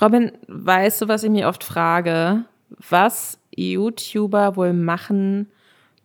[0.00, 2.44] Robin, weißt du, was ich mir oft frage?
[2.88, 5.50] Was YouTuber wohl machen,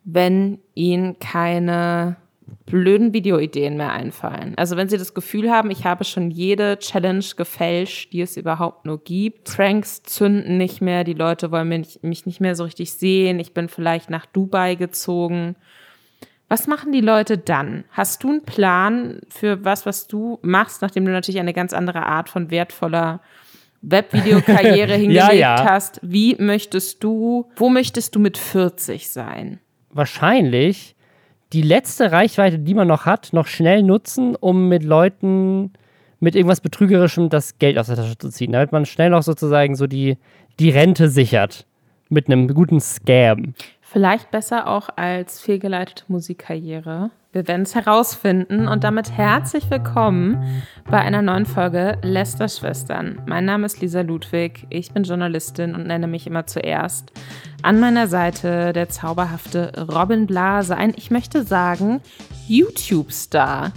[0.04, 2.18] wenn ihnen keine
[2.66, 4.54] blöden Videoideen mehr einfallen.
[4.58, 8.86] Also wenn sie das Gefühl haben, ich habe schon jede Challenge gefälscht, die es überhaupt
[8.86, 9.56] nur gibt.
[9.56, 13.54] Pranks zünden nicht mehr, die Leute wollen mich, mich nicht mehr so richtig sehen, ich
[13.54, 15.56] bin vielleicht nach Dubai gezogen.
[16.48, 17.86] Was machen die Leute dann?
[17.92, 22.06] Hast du einen Plan für was, was du machst, nachdem du natürlich eine ganz andere
[22.06, 23.22] Art von wertvoller
[23.84, 25.66] Webvideokarriere hingelegt ja, ja.
[25.66, 26.00] hast?
[26.02, 29.60] Wie möchtest du, wo möchtest du mit 40 sein?
[29.92, 30.96] Wahrscheinlich
[31.52, 35.72] die letzte Reichweite, die man noch hat, noch schnell nutzen, um mit Leuten
[36.20, 39.76] mit irgendwas Betrügerischem das Geld aus der Tasche zu ziehen, damit man schnell noch sozusagen
[39.76, 40.18] so die,
[40.60, 41.68] die Rente sichert.
[42.10, 43.54] Mit einem guten Scam.
[43.94, 47.12] Vielleicht besser auch als fehlgeleitete Musikkarriere.
[47.32, 53.22] Wir werden es herausfinden und damit herzlich willkommen bei einer neuen Folge Lester Schwestern.
[53.28, 57.12] Mein Name ist Lisa Ludwig, ich bin Journalistin und nenne mich immer zuerst.
[57.62, 62.02] An meiner Seite der zauberhafte Robin Blase, ein, ich möchte sagen,
[62.48, 63.74] YouTube-Star.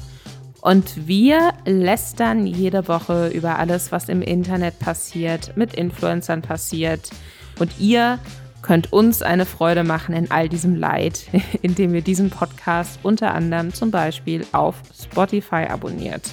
[0.63, 7.11] Und wir lästern jede Woche über alles, was im Internet passiert, mit Influencern passiert.
[7.59, 8.19] Und ihr
[8.67, 11.29] könnt uns eine Freude machen in all diesem Leid,
[11.63, 16.33] indem ihr diesen Podcast unter anderem zum Beispiel auf Spotify abonniert.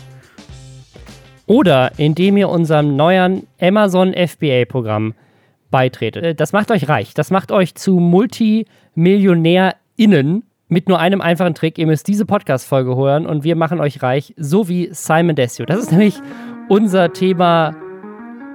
[1.46, 5.14] Oder indem ihr unserem neuen Amazon FBA-Programm
[5.70, 6.24] beitretet.
[6.24, 7.14] Äh, das macht euch reich.
[7.14, 11.78] Das macht euch zu MultimillionärInnen mit nur einem einfachen Trick.
[11.78, 15.66] Ihr müsst diese Podcast-Folge hören und wir machen euch reich, so wie Simon Desio.
[15.66, 16.16] Das ist nämlich
[16.70, 17.76] unser Thema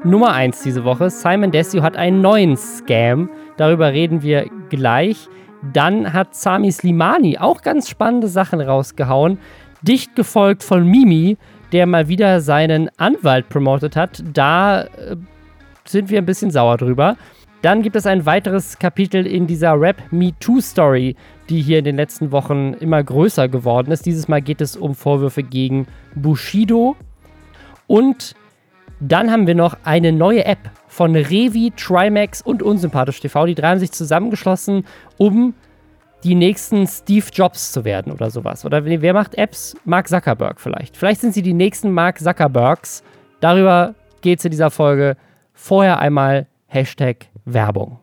[0.05, 1.11] Nummer 1 diese Woche.
[1.11, 3.29] Simon Desio hat einen neuen Scam.
[3.59, 5.29] Darüber reden wir gleich.
[5.75, 9.39] Dann hat Sami Slimani auch ganz spannende Sachen rausgehauen.
[9.83, 11.37] Dicht gefolgt von Mimi,
[11.73, 14.23] der mal wieder seinen Anwalt promotet hat.
[14.33, 15.17] Da äh,
[15.85, 17.17] sind wir ein bisschen sauer drüber.
[17.63, 21.17] Dann gibt es ein weiteres Kapitel in dieser Rap Me Too Story,
[21.49, 24.07] die hier in den letzten Wochen immer größer geworden ist.
[24.07, 26.95] Dieses Mal geht es um Vorwürfe gegen Bushido.
[27.89, 28.37] Und
[29.01, 33.47] dann haben wir noch eine neue App von Revi, Trimax und Unsympathisch TV.
[33.47, 34.85] Die drei haben sich zusammengeschlossen,
[35.17, 35.55] um
[36.25, 38.65] die nächsten Steve Jobs zu werden oder sowas.
[38.65, 39.77] Oder wer macht Apps?
[39.85, 40.97] Mark Zuckerberg vielleicht.
[40.97, 43.05] Vielleicht sind sie die nächsten Mark Zuckerbergs.
[43.39, 45.17] Darüber geht es in dieser Folge.
[45.53, 48.01] Vorher einmal Hashtag Werbung.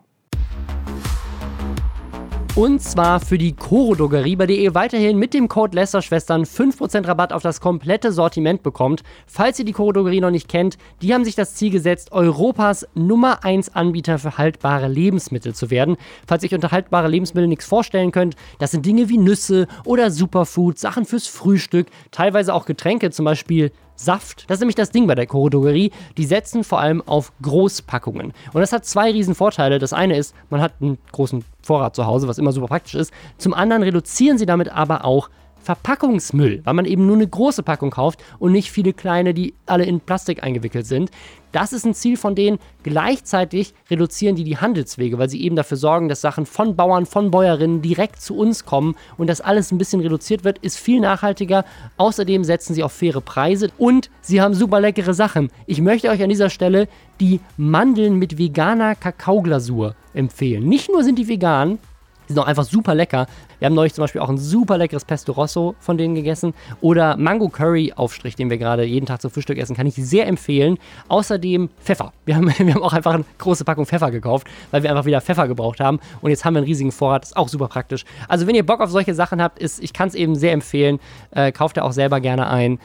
[2.55, 7.33] Und zwar für die Choro-Drogerie, bei der ihr weiterhin mit dem Code Lästerschwestern 5% Rabatt
[7.33, 9.03] auf das komplette Sortiment bekommt.
[9.27, 13.43] Falls ihr die Choro-Drogerie noch nicht kennt, die haben sich das Ziel gesetzt, Europas Nummer
[13.43, 15.97] 1 Anbieter für haltbare Lebensmittel zu werden.
[16.25, 20.09] Falls ihr euch unter haltbare Lebensmittel nichts vorstellen könnt, das sind Dinge wie Nüsse oder
[20.09, 24.49] Superfood, Sachen fürs Frühstück, teilweise auch Getränke, zum Beispiel Saft.
[24.49, 25.91] Das ist nämlich das Ding bei der Chorodrogerie.
[26.17, 28.33] Die setzen vor allem auf Großpackungen.
[28.53, 29.79] Und das hat zwei riesen Vorteile.
[29.79, 33.13] Das eine ist, man hat einen großen Vorrat zu Hause, was immer super praktisch ist.
[33.37, 35.29] Zum anderen reduzieren sie damit aber auch
[35.65, 39.83] Verpackungsmüll, weil man eben nur eine große Packung kauft und nicht viele kleine, die alle
[39.85, 41.09] in Plastik eingewickelt sind.
[41.55, 42.59] Das ist ein Ziel von denen.
[42.83, 47.31] Gleichzeitig reduzieren die die Handelswege, weil sie eben dafür sorgen, dass Sachen von Bauern, von
[47.31, 51.63] Bäuerinnen direkt zu uns kommen und das alles ein bisschen reduziert wird, ist viel nachhaltiger.
[51.95, 55.49] Außerdem setzen sie auf faire Preise und sie haben super leckere Sachen.
[55.65, 56.89] Ich möchte euch an dieser Stelle
[57.21, 60.67] die Mandeln mit veganer Kakaoglasur empfehlen.
[60.67, 61.79] Nicht nur sind die vegan,
[62.27, 63.27] die sind auch einfach super lecker.
[63.59, 66.53] Wir haben neulich zum Beispiel auch ein super leckeres Pesto Rosso von denen gegessen.
[66.81, 70.27] Oder Mango Curry Aufstrich, den wir gerade jeden Tag zum Frühstück essen, kann ich sehr
[70.27, 70.77] empfehlen.
[71.07, 72.13] Außerdem Pfeffer.
[72.25, 75.21] Wir haben, wir haben auch einfach eine große Packung Pfeffer gekauft, weil wir einfach wieder
[75.21, 75.99] Pfeffer gebraucht haben.
[76.21, 77.23] Und jetzt haben wir einen riesigen Vorrat.
[77.23, 78.03] Ist auch super praktisch.
[78.27, 80.99] Also, wenn ihr Bock auf solche Sachen habt, ist, ich kann es eben sehr empfehlen.
[81.29, 82.79] Äh, kauft ihr auch selber gerne ein.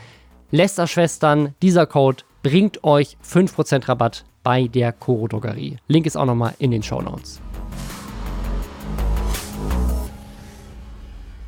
[0.51, 5.79] Lester Schwestern, dieser Code bringt euch 5% Rabatt bei der Koro Drogerie.
[5.89, 7.41] Link ist auch nochmal in den Show Notes.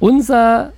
[0.02, 0.72] Unser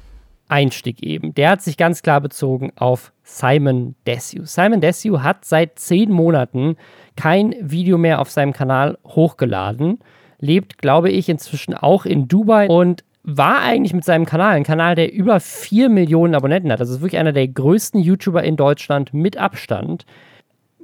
[0.48, 4.44] Einstieg eben, der hat sich ganz klar bezogen auf Simon Desue.
[4.44, 6.76] Simon Desue hat seit zehn Monaten
[7.16, 10.00] kein Video mehr auf seinem Kanal hochgeladen,
[10.40, 14.94] lebt, glaube ich, inzwischen auch in Dubai und war eigentlich mit seinem Kanal, ein Kanal,
[14.94, 16.80] der über vier Millionen Abonnenten hat.
[16.80, 20.04] Das ist wirklich einer der größten YouTuber in Deutschland mit Abstand.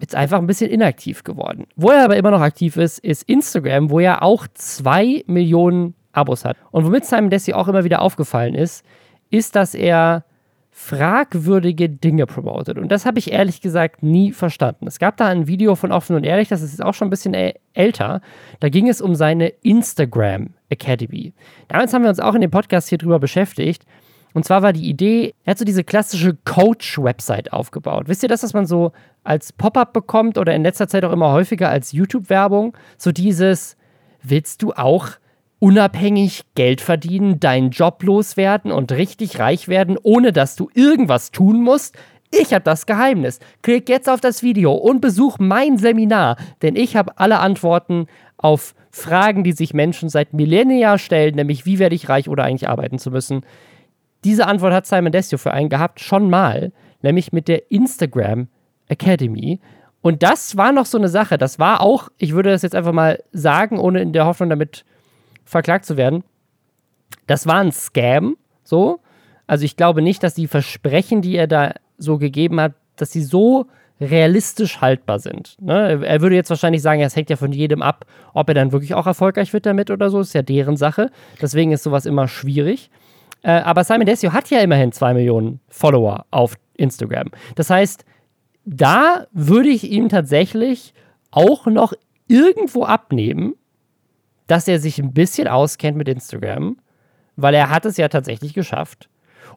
[0.01, 1.67] Jetzt einfach ein bisschen inaktiv geworden.
[1.77, 6.45] Wo er aber immer noch aktiv ist, ist Instagram, wo er auch zwei Millionen Abos
[6.45, 6.57] hat.
[6.71, 8.85] Und womit Simon Desi auch immer wieder aufgefallen ist,
[9.31, 10.25] ist, dass er
[10.73, 12.79] fragwürdige Dinge promotet.
[12.79, 14.87] Und das habe ich ehrlich gesagt nie verstanden.
[14.87, 17.11] Es gab da ein Video von Offen und Ehrlich, das ist jetzt auch schon ein
[17.11, 17.35] bisschen
[17.75, 18.21] älter.
[18.61, 21.35] Da ging es um seine Instagram Academy.
[21.69, 23.85] Damals haben wir uns auch in dem Podcast hier drüber beschäftigt.
[24.33, 28.05] Und zwar war die Idee, er hat so diese klassische Coach-Website aufgebaut.
[28.07, 28.93] Wisst ihr das, was man so
[29.25, 32.77] als Pop-up bekommt oder in letzter Zeit auch immer häufiger als YouTube-Werbung?
[32.97, 33.77] So dieses,
[34.23, 35.09] willst du auch
[35.61, 41.63] unabhängig Geld verdienen, deinen Job loswerden und richtig reich werden, ohne dass du irgendwas tun
[41.63, 41.97] musst?
[42.33, 43.39] Ich habe das Geheimnis.
[43.63, 48.75] Klick jetzt auf das Video und besuch mein Seminar, denn ich habe alle Antworten auf
[48.91, 52.99] Fragen, die sich Menschen seit Millennia stellen, nämlich wie werde ich reich oder eigentlich arbeiten
[52.99, 53.45] zu müssen.
[54.25, 56.73] Diese Antwort hat Simon Desio für einen gehabt, schon mal,
[57.03, 58.49] nämlich mit der Instagram
[58.89, 59.61] Academy.
[60.03, 61.37] Und das war noch so eine Sache.
[61.37, 64.85] Das war auch, ich würde das jetzt einfach mal sagen, ohne in der Hoffnung damit
[65.51, 66.25] verklagt zu werden.
[67.27, 69.01] Das war ein Scam, so.
[69.47, 73.23] Also ich glaube nicht, dass die Versprechen, die er da so gegeben hat, dass sie
[73.23, 73.67] so
[74.01, 75.57] realistisch haltbar sind.
[75.61, 76.07] Ne?
[76.07, 78.95] Er würde jetzt wahrscheinlich sagen, es hängt ja von jedem ab, ob er dann wirklich
[78.95, 80.21] auch erfolgreich wird damit oder so.
[80.21, 81.11] Ist ja deren Sache.
[81.43, 82.91] Deswegen ist sowas immer schwierig.
[83.43, 87.31] Äh, aber Simon Desio hat ja immerhin zwei Millionen Follower auf Instagram.
[87.57, 88.05] Das heißt,
[88.65, 90.95] da würde ich ihm tatsächlich
[91.31, 91.93] auch noch
[92.29, 93.55] irgendwo abnehmen,
[94.51, 96.77] dass er sich ein bisschen auskennt mit Instagram,
[97.37, 99.09] weil er hat es ja tatsächlich geschafft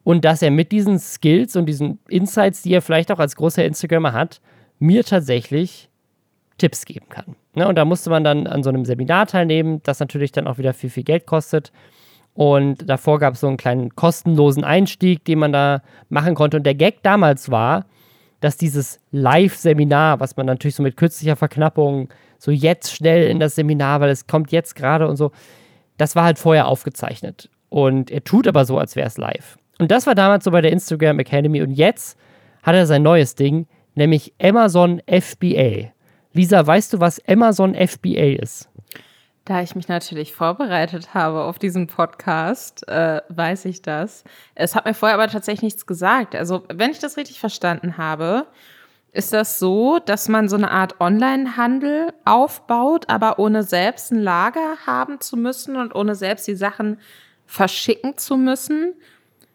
[0.03, 3.65] und dass er mit diesen Skills und diesen Insights, die er vielleicht auch als großer
[3.65, 4.39] Instagrammer hat,
[4.77, 5.89] mir tatsächlich
[6.59, 7.35] Tipps geben kann.
[7.55, 7.67] Ne?
[7.67, 10.75] Und da musste man dann an so einem Seminar teilnehmen, das natürlich dann auch wieder
[10.75, 11.71] viel, viel Geld kostet.
[12.35, 16.57] Und davor gab es so einen kleinen kostenlosen Einstieg, den man da machen konnte.
[16.57, 17.85] Und der Gag damals war,
[18.41, 22.09] dass dieses Live-Seminar, was man natürlich so mit kürzlicher Verknappung,
[22.43, 25.31] so jetzt schnell in das Seminar, weil es kommt jetzt gerade und so,
[25.95, 27.49] das war halt vorher aufgezeichnet.
[27.69, 29.57] Und er tut aber so, als wäre es live.
[29.79, 31.61] Und das war damals so bei der Instagram Academy.
[31.61, 32.17] Und jetzt
[32.61, 35.93] hat er sein neues Ding, nämlich Amazon FBA.
[36.33, 38.67] Lisa, weißt du, was Amazon FBA ist?
[39.45, 44.25] Da ich mich natürlich vorbereitet habe auf diesen Podcast, äh, weiß ich das.
[44.53, 46.35] Es hat mir vorher aber tatsächlich nichts gesagt.
[46.35, 48.47] Also, wenn ich das richtig verstanden habe,
[49.13, 54.77] ist das so, dass man so eine Art Online-Handel aufbaut, aber ohne selbst ein Lager
[54.87, 56.97] haben zu müssen und ohne selbst die Sachen
[57.45, 58.95] verschicken zu müssen,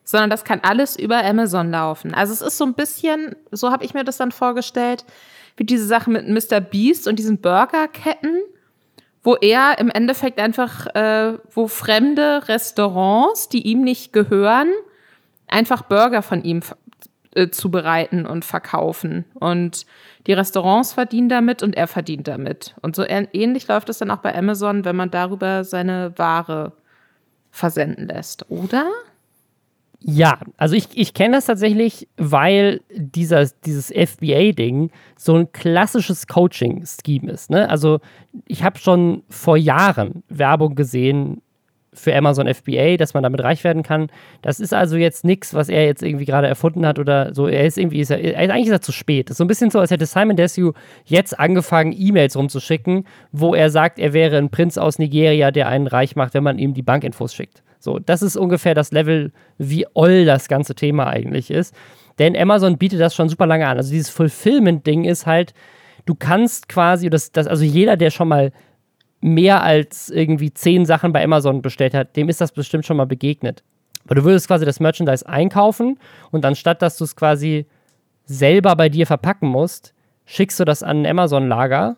[0.04, 2.14] sondern das kann alles über Amazon laufen.
[2.14, 5.04] Also es ist so ein bisschen, so habe ich mir das dann vorgestellt,
[5.56, 6.60] wie diese Sache mit Mr.
[6.60, 8.38] Beast und diesen Burgerketten,
[9.24, 14.68] wo er im Endeffekt einfach, äh, wo fremde Restaurants, die ihm nicht gehören,
[15.48, 16.62] einfach Burger von ihm
[17.34, 19.24] äh, zubereiten und verkaufen.
[19.34, 19.86] Und
[20.26, 22.74] die Restaurants verdienen damit und er verdient damit.
[22.82, 26.72] Und so ähnlich läuft es dann auch bei Amazon, wenn man darüber seine Ware
[27.50, 28.90] versenden lässt, oder?
[30.00, 37.30] Ja, also ich, ich kenne das tatsächlich, weil dieser, dieses FBA-Ding so ein klassisches Coaching-Scheme
[37.32, 37.50] ist.
[37.50, 37.68] Ne?
[37.68, 37.98] Also
[38.46, 41.42] ich habe schon vor Jahren Werbung gesehen
[41.98, 44.08] für Amazon FBA, dass man damit reich werden kann.
[44.42, 47.46] Das ist also jetzt nichts, was er jetzt irgendwie gerade erfunden hat oder so.
[47.46, 49.28] Er ist irgendwie, ist er, eigentlich ist er zu spät.
[49.28, 50.72] Das ist so ein bisschen so, als hätte Simon Desue
[51.04, 55.86] jetzt angefangen, E-Mails rumzuschicken, wo er sagt, er wäre ein Prinz aus Nigeria, der einen
[55.86, 57.62] reich macht, wenn man ihm die Bankinfos schickt.
[57.80, 61.74] So, das ist ungefähr das Level, wie oll das ganze Thema eigentlich ist.
[62.18, 63.76] Denn Amazon bietet das schon super lange an.
[63.76, 65.54] Also dieses Fulfillment-Ding ist halt,
[66.04, 68.52] du kannst quasi, das, das, also jeder, der schon mal
[69.20, 73.06] mehr als irgendwie zehn Sachen bei Amazon bestellt hat, dem ist das bestimmt schon mal
[73.06, 73.62] begegnet.
[74.04, 75.98] Aber du würdest quasi das Merchandise einkaufen
[76.30, 77.66] und anstatt, dass du es quasi
[78.24, 79.92] selber bei dir verpacken musst,
[80.24, 81.96] schickst du das an ein Amazon-Lager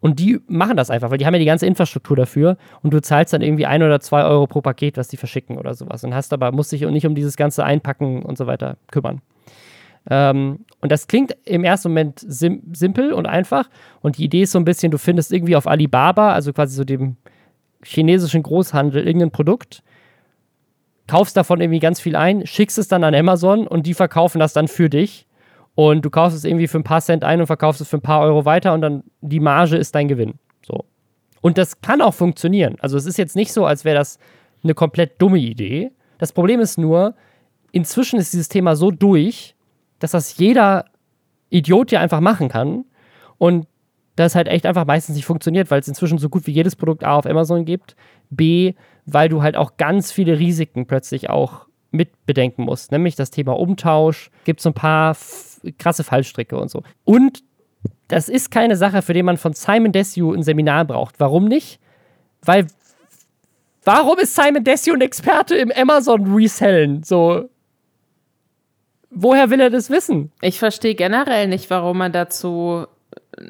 [0.00, 3.00] und die machen das einfach, weil die haben ja die ganze Infrastruktur dafür und du
[3.00, 6.04] zahlst dann irgendwie ein oder zwei Euro pro Paket, was die verschicken oder sowas.
[6.04, 9.22] Und hast aber, musst dich nicht um dieses ganze Einpacken und so weiter kümmern.
[10.08, 13.68] Ähm, und das klingt im ersten Moment sim simpel und einfach.
[14.00, 16.84] Und die Idee ist so ein bisschen, du findest irgendwie auf Alibaba, also quasi so
[16.84, 17.16] dem
[17.82, 19.82] chinesischen Großhandel, irgendein Produkt,
[21.06, 24.52] kaufst davon irgendwie ganz viel ein, schickst es dann an Amazon und die verkaufen das
[24.52, 25.26] dann für dich
[25.74, 28.02] und du kaufst es irgendwie für ein paar Cent ein und verkaufst es für ein
[28.02, 30.34] paar Euro weiter und dann die Marge ist dein Gewinn.
[30.64, 30.84] So.
[31.40, 32.76] Und das kann auch funktionieren.
[32.80, 34.18] Also es ist jetzt nicht so, als wäre das
[34.64, 35.92] eine komplett dumme Idee.
[36.18, 37.14] Das Problem ist nur,
[37.72, 39.55] inzwischen ist dieses Thema so durch,
[39.98, 40.86] dass das jeder
[41.50, 42.84] Idiot ja einfach machen kann
[43.38, 43.66] und
[44.16, 47.04] das halt echt einfach meistens nicht funktioniert, weil es inzwischen so gut wie jedes Produkt
[47.04, 47.96] A auf Amazon gibt,
[48.30, 48.74] B,
[49.04, 53.58] weil du halt auch ganz viele Risiken plötzlich auch mit bedenken musst, nämlich das Thema
[53.58, 55.16] Umtausch, gibt es ein paar
[55.78, 56.82] krasse Fallstricke und so.
[57.04, 57.42] Und
[58.08, 61.18] das ist keine Sache, für die man von Simon Desue ein Seminar braucht.
[61.18, 61.80] Warum nicht?
[62.42, 62.66] Weil,
[63.84, 67.02] warum ist Simon Desue ein Experte im Amazon Resellen?
[67.02, 67.48] So,
[69.16, 70.30] woher will er das wissen?
[70.40, 72.86] Ich verstehe generell nicht, warum man dazu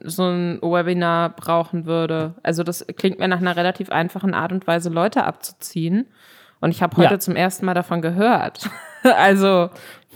[0.04, 2.35] so ein Webinar brauchen würde.
[2.42, 6.06] Also das klingt mir nach einer relativ einfachen Art und Weise, Leute abzuziehen.
[6.61, 7.18] Und ich habe heute ja.
[7.18, 8.70] zum ersten Mal davon gehört.
[9.02, 9.70] also,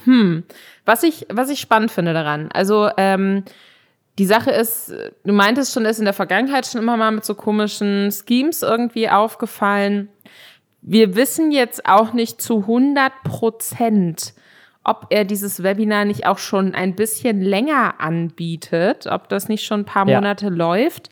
[0.05, 0.45] hm.
[0.87, 3.45] Was ich, was ich spannend finde daran, also ähm,
[4.19, 4.93] die Sache ist,
[5.25, 9.09] du meintest schon, ist in der Vergangenheit schon immer mal mit so komischen Schemes irgendwie
[9.09, 10.09] aufgefallen.
[10.83, 14.35] Wir wissen jetzt auch nicht zu 100 Prozent,
[14.85, 19.81] ob er dieses Webinar nicht auch schon ein bisschen länger anbietet, ob das nicht schon
[19.81, 20.51] ein paar Monate ja.
[20.51, 21.11] läuft.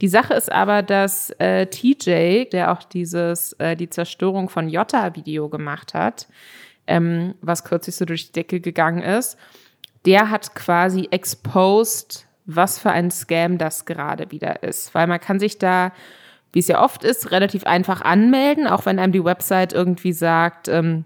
[0.00, 5.14] Die Sache ist aber, dass äh, TJ, der auch dieses äh, die Zerstörung von Jota
[5.14, 6.28] Video gemacht hat,
[6.86, 9.38] ähm, was kürzlich so durch die Decke gegangen ist,
[10.04, 15.40] der hat quasi exposed, was für ein Scam das gerade wieder ist, weil man kann
[15.40, 15.92] sich da
[16.56, 20.68] wie es ja oft ist, relativ einfach anmelden, auch wenn einem die Website irgendwie sagt,
[20.68, 21.04] ähm,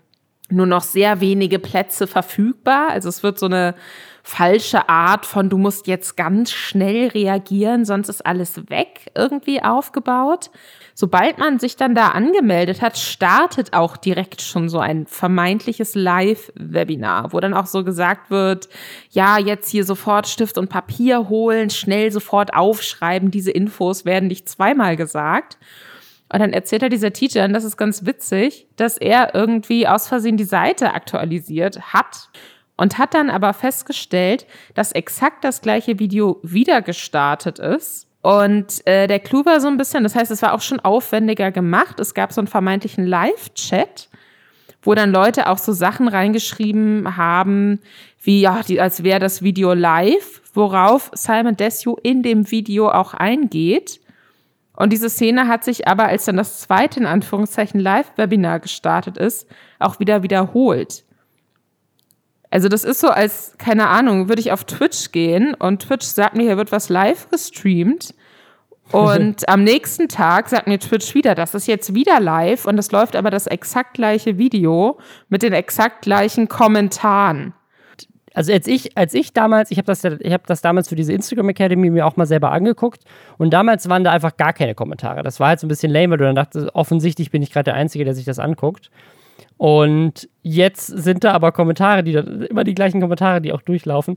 [0.52, 2.90] nur noch sehr wenige Plätze verfügbar.
[2.90, 3.74] Also es wird so eine
[4.22, 10.50] falsche Art von, du musst jetzt ganz schnell reagieren, sonst ist alles weg, irgendwie aufgebaut.
[10.94, 17.32] Sobald man sich dann da angemeldet hat, startet auch direkt schon so ein vermeintliches Live-Webinar,
[17.32, 18.68] wo dann auch so gesagt wird,
[19.10, 24.48] ja, jetzt hier sofort Stift und Papier holen, schnell sofort aufschreiben, diese Infos werden nicht
[24.48, 25.56] zweimal gesagt.
[26.32, 30.06] Und dann erzählt er dieser Teacher, und das ist ganz witzig, dass er irgendwie aus
[30.06, 32.28] Versehen die Seite aktualisiert hat
[32.76, 38.06] und hat dann aber festgestellt, dass exakt das gleiche Video wieder gestartet ist.
[38.22, 41.50] Und äh, der Clou war so ein bisschen, das heißt, es war auch schon aufwendiger
[41.50, 41.98] gemacht.
[41.98, 44.08] Es gab so einen vermeintlichen Live-Chat,
[44.82, 47.80] wo dann Leute auch so Sachen reingeschrieben haben,
[48.22, 53.14] wie ja, die, als wäre das Video live, worauf Simon Desue in dem Video auch
[53.14, 54.00] eingeht.
[54.80, 59.46] Und diese Szene hat sich aber, als dann das zweite in Anführungszeichen Live-Webinar gestartet ist,
[59.78, 61.04] auch wieder wiederholt.
[62.48, 66.34] Also das ist so, als, keine Ahnung, würde ich auf Twitch gehen und Twitch sagt
[66.34, 68.14] mir, hier wird was live gestreamt.
[68.90, 72.90] Und am nächsten Tag sagt mir Twitch wieder, das ist jetzt wieder live und es
[72.90, 77.52] läuft aber das exakt gleiche Video mit den exakt gleichen Kommentaren
[78.40, 81.50] also als ich, als ich damals, ich habe das, hab das damals für diese Instagram
[81.50, 83.04] Academy mir auch mal selber angeguckt
[83.36, 85.22] und damals waren da einfach gar keine Kommentare.
[85.22, 87.64] Das war halt so ein bisschen lame, weil du dann dachtest, offensichtlich bin ich gerade
[87.64, 88.90] der Einzige, der sich das anguckt.
[89.58, 94.16] Und jetzt sind da aber Kommentare, die dann immer die gleichen Kommentare, die auch durchlaufen.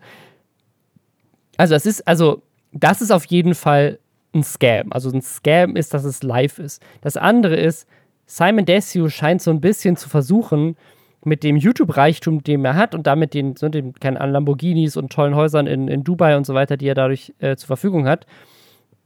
[1.57, 3.99] Also es ist, also das ist auf jeden Fall
[4.33, 4.93] ein Scam.
[4.93, 6.81] Also ein Scam ist, dass es live ist.
[7.01, 7.89] Das andere ist,
[8.25, 10.77] Simon Desue scheint so ein bisschen zu versuchen,
[11.25, 15.11] mit dem YouTube-Reichtum, den er hat und damit den, so, den keine Ahnung, Lamborghinis und
[15.11, 18.25] tollen Häusern in, in Dubai und so weiter, die er dadurch äh, zur Verfügung hat,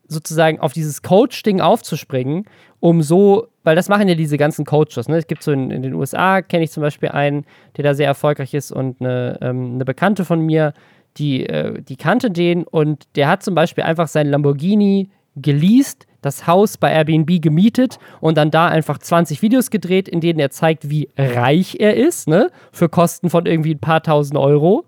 [0.08, 2.46] sozusagen auf dieses Coach-Ding aufzuspringen,
[2.80, 5.08] um so, weil das machen ja diese ganzen Coaches.
[5.08, 5.18] Ne?
[5.18, 7.46] Es gibt so in, in den USA, kenne ich zum Beispiel einen,
[7.76, 10.74] der da sehr erfolgreich ist und eine, ähm, eine Bekannte von mir,
[11.18, 16.46] die, äh, die kannte den und der hat zum Beispiel einfach seinen Lamborghini geleast, das
[16.46, 20.90] Haus bei Airbnb gemietet und dann da einfach 20 Videos gedreht, in denen er zeigt,
[20.90, 22.52] wie reich er ist, ne?
[22.72, 24.86] Für Kosten von irgendwie ein paar tausend Euro.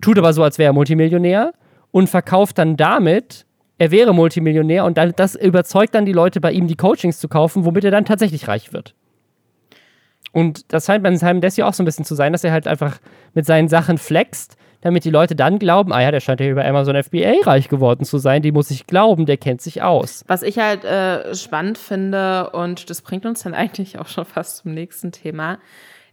[0.00, 1.52] Tut aber so, als wäre er Multimillionär
[1.90, 3.46] und verkauft dann damit,
[3.78, 7.64] er wäre Multimillionär und das überzeugt dann die Leute bei ihm, die Coachings zu kaufen,
[7.64, 8.94] womit er dann tatsächlich reich wird.
[10.32, 12.66] Und das scheint bei Simon Desi auch so ein bisschen zu sein, dass er halt
[12.66, 12.98] einfach
[13.34, 16.64] mit seinen Sachen flext damit die Leute dann glauben, ah ja, der scheint ja über
[16.64, 20.24] Amazon FBA reich geworden zu sein, die muss ich glauben, der kennt sich aus.
[20.28, 24.58] Was ich halt äh, spannend finde, und das bringt uns dann eigentlich auch schon fast
[24.58, 25.58] zum nächsten Thema,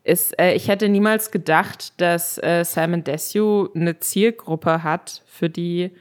[0.04, 5.92] ist, äh, ich hätte niemals gedacht, dass äh, Simon Desue eine Zielgruppe hat, für die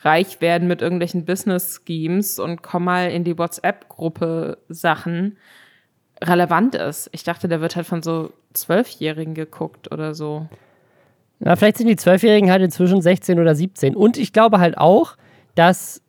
[0.00, 5.38] reich werden mit irgendwelchen Business-Schemes und komm mal in die WhatsApp-Gruppe Sachen
[6.22, 7.08] relevant ist.
[7.12, 10.46] Ich dachte, der wird halt von so Zwölfjährigen geguckt oder so.
[11.40, 13.96] Na, vielleicht sind die Zwölfjährigen halt inzwischen 16 oder 17.
[13.96, 15.16] Und ich glaube halt auch,
[15.54, 16.02] dass,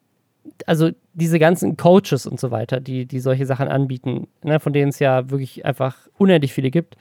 [0.65, 4.89] also diese ganzen Coaches und so weiter, die, die solche Sachen anbieten, ne, von denen
[4.89, 6.96] es ja wirklich einfach unendlich viele gibt,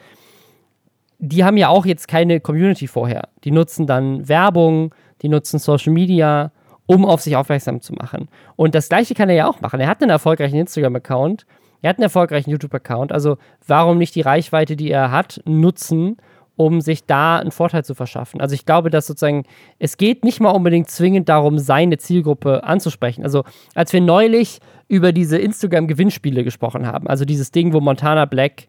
[1.19, 3.28] die haben ja auch jetzt keine Community vorher.
[3.45, 6.52] Die nutzen dann Werbung, die nutzen Social Media,
[6.87, 8.28] um auf sich aufmerksam zu machen.
[8.57, 9.81] Und das gleiche kann er ja auch machen.
[9.81, 11.47] Er hat einen erfolgreichen Instagram-Account,
[11.83, 13.12] er hat einen erfolgreichen YouTube-Account.
[13.12, 16.16] Also warum nicht die Reichweite, die er hat, nutzen,
[16.56, 18.40] um sich da einen Vorteil zu verschaffen.
[18.40, 19.44] Also ich glaube, dass sozusagen,
[19.78, 23.25] es geht nicht mal unbedingt zwingend darum, seine Zielgruppe anzusprechen.
[23.25, 23.44] Also
[23.75, 28.68] als wir neulich über diese Instagram-Gewinnspiele gesprochen haben, also dieses Ding, wo Montana Black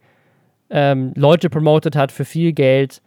[0.69, 3.01] ähm, Leute promotet hat für viel Geld,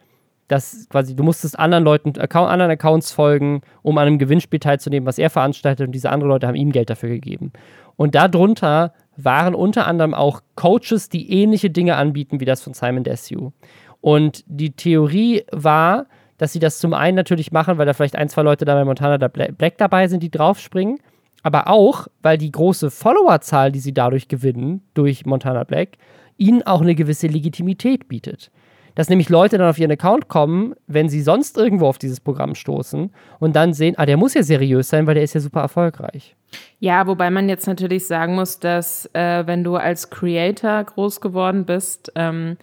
[0.47, 5.07] dass quasi du musstest anderen Leuten, Account, anderen Accounts folgen, um an einem Gewinnspiel teilzunehmen,
[5.07, 7.53] was er veranstaltet und diese anderen Leute haben ihm Geld dafür gegeben.
[7.97, 13.05] Und darunter waren unter anderem auch Coaches, die ähnliche Dinge anbieten wie das von Simon
[13.05, 13.53] Desue.
[14.01, 16.07] Und die Theorie war,
[16.39, 18.85] dass sie das zum einen natürlich machen, weil da vielleicht ein, zwei Leute da bei
[18.85, 20.99] Montana Black dabei sind, die draufspringen,
[21.43, 25.91] aber auch, weil die große Followerzahl, die sie dadurch gewinnen, durch Montana Black,
[26.37, 28.51] ihnen auch eine gewisse Legitimität bietet.
[28.95, 32.57] Dass nämlich Leute dann auf ihren Account kommen, wenn sie sonst irgendwo auf dieses Programm
[32.57, 35.61] stoßen und dann sehen, ah, der muss ja seriös sein, weil der ist ja super
[35.61, 36.35] erfolgreich.
[36.81, 41.65] Ja, wobei man jetzt natürlich sagen muss, dass äh, wenn du als Creator groß geworden
[41.65, 42.57] bist, ähm,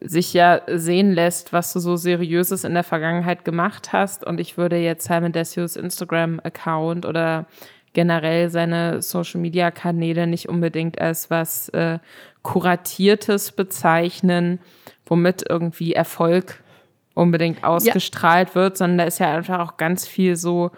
[0.00, 4.24] sich ja sehen lässt, was du so Seriöses in der Vergangenheit gemacht hast.
[4.24, 7.46] Und ich würde jetzt Simon Desius Instagram-Account oder
[7.92, 11.98] generell seine Social-Media-Kanäle nicht unbedingt als was äh,
[12.42, 14.58] Kuratiertes bezeichnen,
[15.06, 16.62] womit irgendwie Erfolg
[17.14, 18.54] unbedingt ausgestrahlt ja.
[18.54, 20.70] wird, sondern da ist ja einfach auch ganz viel so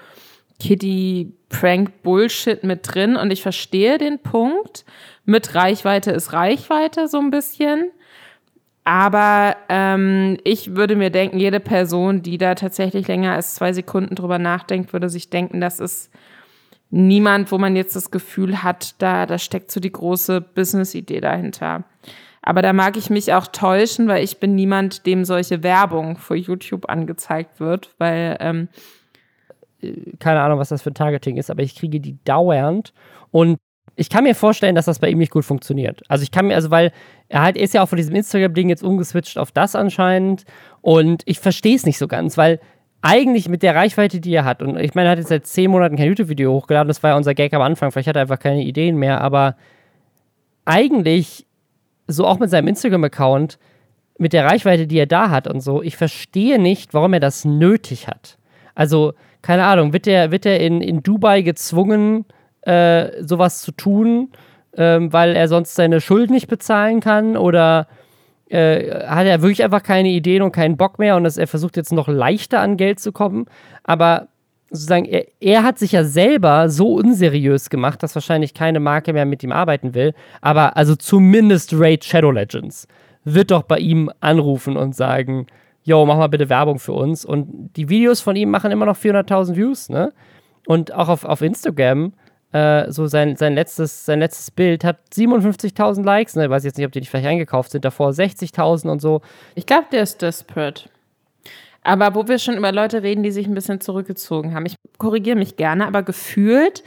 [0.60, 3.16] Kitty-Prank-Bullshit mit drin.
[3.16, 4.84] Und ich verstehe den Punkt.
[5.24, 7.90] Mit Reichweite ist Reichweite so ein bisschen.
[8.84, 14.14] Aber ähm, ich würde mir denken, jede Person, die da tatsächlich länger als zwei Sekunden
[14.14, 16.12] drüber nachdenkt, würde sich denken, das ist
[16.90, 21.84] niemand, wo man jetzt das Gefühl hat, da, da steckt so die große Business-Idee dahinter.
[22.42, 26.36] Aber da mag ich mich auch täuschen, weil ich bin niemand, dem solche Werbung vor
[26.36, 28.68] YouTube angezeigt wird, weil ähm,
[30.18, 32.92] keine Ahnung, was das für ein Targeting ist, aber ich kriege die dauernd
[33.30, 33.58] und
[33.96, 36.02] ich kann mir vorstellen, dass das bei ihm nicht gut funktioniert.
[36.08, 36.92] Also ich kann mir, also weil
[37.28, 40.44] er halt ist ja auch von diesem Instagram-Ding jetzt umgeswitcht auf das anscheinend
[40.80, 42.60] und ich verstehe es nicht so ganz, weil
[43.02, 45.70] eigentlich mit der Reichweite, die er hat, und ich meine, er hat jetzt seit zehn
[45.70, 48.38] Monaten kein YouTube-Video hochgeladen, das war ja unser Gag am Anfang, vielleicht hat er einfach
[48.38, 49.56] keine Ideen mehr, aber
[50.64, 51.46] eigentlich,
[52.06, 53.58] so auch mit seinem Instagram-Account,
[54.18, 57.44] mit der Reichweite, die er da hat und so, ich verstehe nicht, warum er das
[57.44, 58.38] nötig hat.
[58.74, 62.24] Also, keine Ahnung, wird er wird in, in Dubai gezwungen,
[62.66, 64.30] äh, sowas zu tun,
[64.76, 67.86] ähm, weil er sonst seine Schuld nicht bezahlen kann oder
[68.48, 71.76] äh, hat er wirklich einfach keine Ideen und keinen Bock mehr und dass er versucht
[71.76, 73.46] jetzt noch leichter an Geld zu kommen.
[73.82, 74.28] Aber
[74.70, 79.24] sozusagen, er, er, hat sich ja selber so unseriös gemacht, dass wahrscheinlich keine Marke mehr
[79.24, 80.14] mit ihm arbeiten will.
[80.40, 82.88] Aber also zumindest Raid Shadow Legends
[83.24, 85.46] wird doch bei ihm anrufen und sagen,
[85.82, 87.24] yo, mach mal bitte Werbung für uns.
[87.24, 90.12] Und die Videos von ihm machen immer noch 400.000 Views, ne?
[90.66, 92.14] Und auch auf, auf Instagram
[92.54, 96.36] äh, so sein, sein, letztes, sein letztes Bild hat 57.000 Likes.
[96.36, 96.44] Ne?
[96.44, 97.84] Ich weiß jetzt nicht, ob die nicht vielleicht eingekauft sind.
[97.84, 99.22] Davor 60.000 und so.
[99.56, 100.88] Ich glaube, der ist desperate.
[101.82, 104.66] Aber wo wir schon über Leute reden, die sich ein bisschen zurückgezogen haben.
[104.66, 106.84] Ich korrigiere mich gerne, aber gefühlt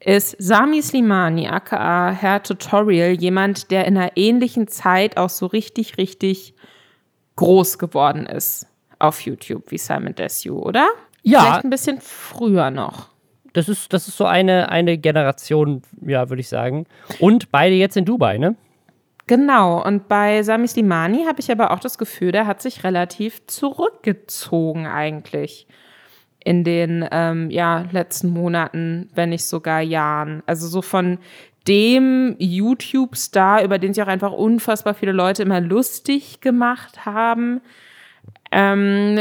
[0.00, 5.96] ist Sami Slimani, aka Herr Tutorial, jemand, der in einer ähnlichen Zeit auch so richtig,
[5.96, 6.54] richtig
[7.36, 8.66] groß geworden ist
[8.98, 10.88] auf YouTube wie Simon Desue, oder?
[11.22, 11.40] Ja.
[11.40, 13.15] Vielleicht ein bisschen früher noch.
[13.56, 16.84] Das ist, das ist so eine, eine Generation, ja, würde ich sagen.
[17.20, 18.54] Und beide jetzt in Dubai, ne?
[19.26, 23.46] Genau, und bei Sami Slimani habe ich aber auch das Gefühl, der hat sich relativ
[23.46, 25.66] zurückgezogen eigentlich
[26.44, 30.42] in den ähm, ja, letzten Monaten, wenn nicht sogar Jahren.
[30.44, 31.16] Also so von
[31.66, 37.62] dem YouTube-Star, über den sich auch einfach unfassbar viele Leute immer lustig gemacht haben,
[38.52, 39.18] ähm,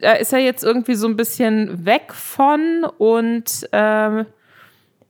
[0.00, 4.26] da ist er jetzt irgendwie so ein bisschen weg von und ähm,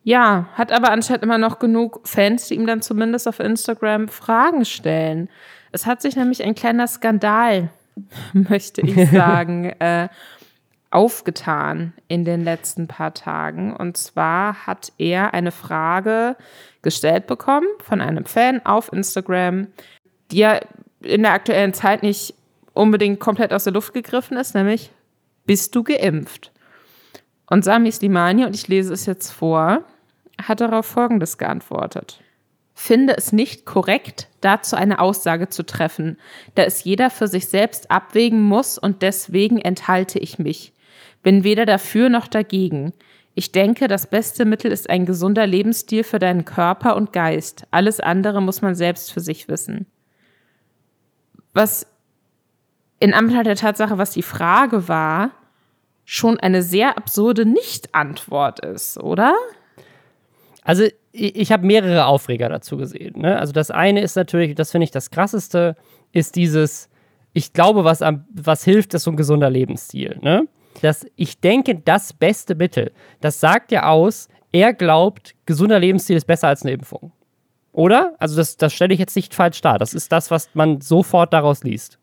[0.05, 4.65] ja, hat aber anscheinend immer noch genug Fans, die ihm dann zumindest auf Instagram Fragen
[4.65, 5.29] stellen.
[5.73, 7.71] Es hat sich nämlich ein kleiner Skandal,
[8.33, 10.09] möchte ich sagen, äh,
[10.91, 13.75] aufgetan in den letzten paar Tagen.
[13.75, 16.37] Und zwar hat er eine Frage
[16.83, 19.67] gestellt bekommen von einem Fan auf Instagram,
[20.31, 20.61] die er
[21.03, 22.36] in der aktuellen Zeit nicht
[22.77, 24.91] unbedingt komplett aus der Luft gegriffen ist, nämlich
[25.47, 26.53] bist du geimpft?
[27.49, 29.85] Und Sami Slimani, und ich lese es jetzt vor,
[30.43, 32.21] hat darauf Folgendes geantwortet.
[32.75, 36.19] Finde es nicht korrekt, dazu eine Aussage zu treffen,
[36.57, 40.75] da es jeder für sich selbst abwägen muss und deswegen enthalte ich mich.
[41.23, 42.93] Bin weder dafür noch dagegen.
[43.35, 47.67] Ich denke, das beste Mittel ist ein gesunder Lebensstil für deinen Körper und Geist.
[47.71, 49.87] Alles andere muss man selbst für sich wissen.
[51.55, 51.87] Was
[52.99, 55.31] in Anbetracht der Tatsache, was die Frage war,
[56.05, 59.35] schon eine sehr absurde Nicht-Antwort ist, oder?
[60.63, 63.21] Also ich, habe mehrere Aufreger dazu gesehen.
[63.21, 63.39] Ne?
[63.39, 65.77] Also das eine ist natürlich, das finde ich das Krasseste,
[66.13, 66.89] ist dieses,
[67.33, 70.19] ich glaube, was, am, was hilft, ist so ein gesunder Lebensstil.
[70.23, 70.49] Ne?
[70.83, 76.27] Das, ich denke, das beste Mittel, das sagt ja aus, er glaubt, gesunder Lebensstil ist
[76.27, 77.13] besser als eine Impfung.
[77.73, 78.15] Oder?
[78.19, 79.79] Also das, das stelle ich jetzt nicht falsch dar.
[79.79, 81.99] Das ist das, was man sofort daraus liest.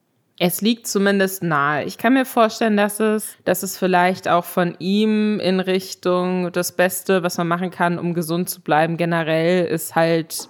[0.46, 1.86] Es liegt zumindest nahe.
[1.86, 6.74] Ich kann mir vorstellen, dass es, dass es vielleicht auch von ihm in Richtung das
[6.74, 10.50] Beste, was man machen kann, um gesund zu bleiben, generell ist halt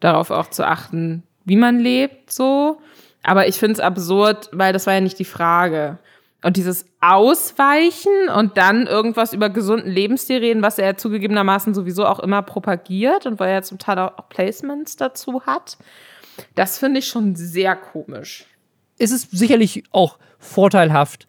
[0.00, 2.80] darauf auch zu achten, wie man lebt, so.
[3.22, 5.98] Aber ich finde es absurd, weil das war ja nicht die Frage.
[6.42, 12.18] Und dieses Ausweichen und dann irgendwas über gesunden Lebensstil reden, was er zugegebenermaßen sowieso auch
[12.18, 15.78] immer propagiert und weil er zum Teil auch Placements dazu hat,
[16.56, 18.46] das finde ich schon sehr komisch.
[18.98, 21.26] Es ist sicherlich auch vorteilhaft,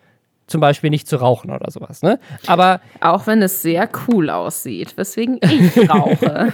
[0.47, 2.01] zum Beispiel nicht zu rauchen oder sowas.
[2.01, 2.19] Ne?
[2.47, 6.53] Aber auch wenn es sehr cool aussieht, weswegen ich rauche.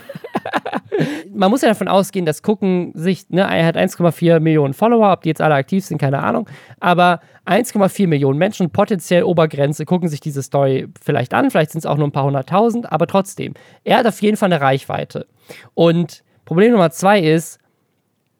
[1.33, 5.21] Man muss ja davon ausgehen, dass gucken sich, ne, er hat 1,4 Millionen Follower, ob
[5.21, 6.49] die jetzt alle aktiv sind, keine Ahnung.
[6.79, 11.51] Aber 1,4 Millionen Menschen, potenziell Obergrenze, gucken sich diese Story vielleicht an.
[11.51, 13.53] Vielleicht sind es auch nur ein paar hunderttausend, aber trotzdem.
[13.83, 15.27] Er hat auf jeden Fall eine Reichweite.
[15.73, 17.59] Und Problem Nummer zwei ist,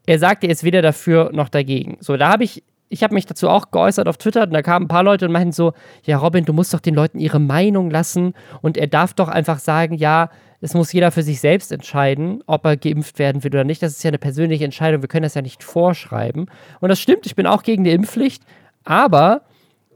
[0.06, 1.98] er sagt, er ist weder dafür noch dagegen.
[2.00, 4.86] So, da habe ich ich habe mich dazu auch geäußert auf Twitter und da kamen
[4.86, 7.90] ein paar Leute und meinten so, ja Robin, du musst doch den Leuten ihre Meinung
[7.90, 10.30] lassen und er darf doch einfach sagen, ja,
[10.62, 13.82] es muss jeder für sich selbst entscheiden, ob er geimpft werden will oder nicht.
[13.82, 16.46] Das ist ja eine persönliche Entscheidung, wir können das ja nicht vorschreiben.
[16.82, 18.44] Und das stimmt, ich bin auch gegen die Impfpflicht,
[18.84, 19.42] aber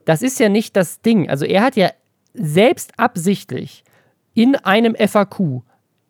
[0.05, 1.29] das ist ja nicht das Ding.
[1.29, 1.91] Also er hat ja
[2.33, 3.83] selbst absichtlich
[4.33, 5.61] in einem FAQ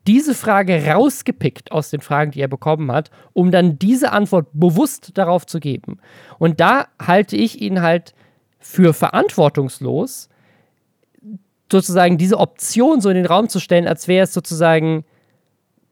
[0.08, 5.12] diese Frage rausgepickt aus den Fragen, die er bekommen hat, um dann diese Antwort bewusst
[5.18, 6.00] darauf zu geben.
[6.40, 8.14] Und da halte ich ihn halt
[8.60, 10.30] für verantwortungslos,
[11.72, 15.04] sozusagen diese Option so in den Raum zu stellen, als wäre es sozusagen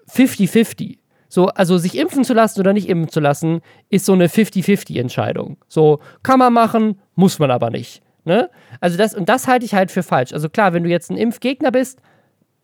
[0.10, 0.98] 50-50.
[1.28, 5.58] So, also sich impfen zu lassen oder nicht impfen zu lassen, ist so eine 50-50-Entscheidung.
[5.68, 8.02] So, kann man machen, muss man aber nicht.
[8.24, 8.50] Ne?
[8.80, 10.32] Also das, und das halte ich halt für falsch.
[10.32, 12.00] Also klar, wenn du jetzt ein Impfgegner bist,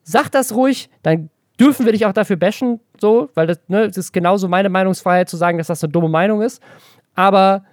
[0.03, 1.29] sag das ruhig, dann
[1.61, 5.29] dürfen wir dich auch dafür bashen, so, weil das, ne, das ist genauso meine Meinungsfreiheit
[5.29, 6.61] zu sagen, dass das eine dumme Meinung ist.
[7.13, 7.63] Aber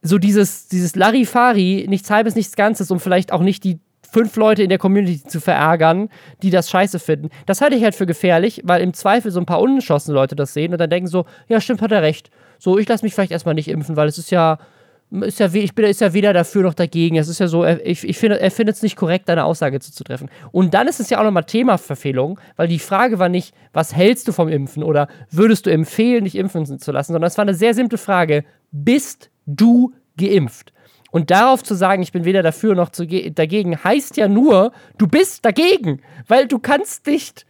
[0.00, 4.62] so dieses, dieses Larifari, nichts halbes, nichts Ganzes, um vielleicht auch nicht die fünf Leute
[4.62, 6.08] in der Community zu verärgern,
[6.42, 7.28] die das scheiße finden.
[7.44, 10.54] Das halte ich halt für gefährlich, weil im Zweifel so ein paar unentschlossene Leute das
[10.54, 12.30] sehen und dann denken so, ja, stimmt, hat er recht.
[12.58, 14.58] So, ich lasse mich vielleicht erstmal nicht impfen, weil es ist ja,
[15.10, 17.16] ist ja, ich bin, ist ja weder dafür noch dagegen.
[17.16, 20.28] Es ist ja so, ich, ich finde, er findet es nicht korrekt, eine Aussage zuzutreffen.
[20.52, 24.28] Und dann ist es ja auch nochmal Themaverfehlung, weil die Frage war nicht, was hältst
[24.28, 27.54] du vom Impfen oder würdest du empfehlen, dich impfen zu lassen, sondern es war eine
[27.54, 30.72] sehr simple Frage: Bist du geimpft?
[31.10, 35.42] Und darauf zu sagen, ich bin weder dafür noch dagegen, heißt ja nur, du bist
[35.44, 37.46] dagegen, weil du kannst nicht,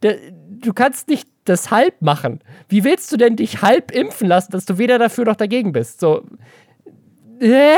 [0.00, 2.40] du kannst nicht das halb machen.
[2.68, 5.98] Wie willst du denn dich halb impfen lassen, dass du weder dafür noch dagegen bist?
[5.98, 6.24] So,
[7.40, 7.76] Hä?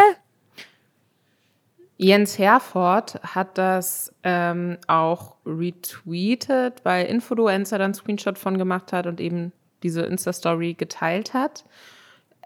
[1.97, 9.21] Jens Herford hat das ähm, auch retweetet, weil Influencer dann Screenshot von gemacht hat und
[9.21, 9.53] eben
[9.85, 11.65] diese Insta-Story geteilt hat.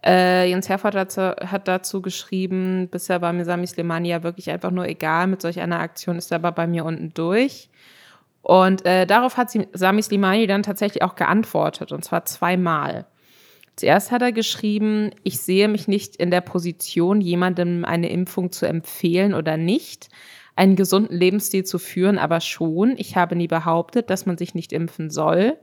[0.05, 4.71] Äh, Jens Herford hat, hat, dazu geschrieben, bisher war mir Sami Slimani ja wirklich einfach
[4.71, 7.71] nur egal, mit solch einer Aktion ist er aber bei mir unten durch.
[8.43, 13.07] Und äh, darauf hat Sami Slimani dann tatsächlich auch geantwortet, und zwar zweimal.
[13.77, 18.67] Zuerst hat er geschrieben, ich sehe mich nicht in der Position, jemandem eine Impfung zu
[18.67, 20.09] empfehlen oder nicht,
[20.57, 22.95] einen gesunden Lebensstil zu führen, aber schon.
[22.97, 25.59] Ich habe nie behauptet, dass man sich nicht impfen soll.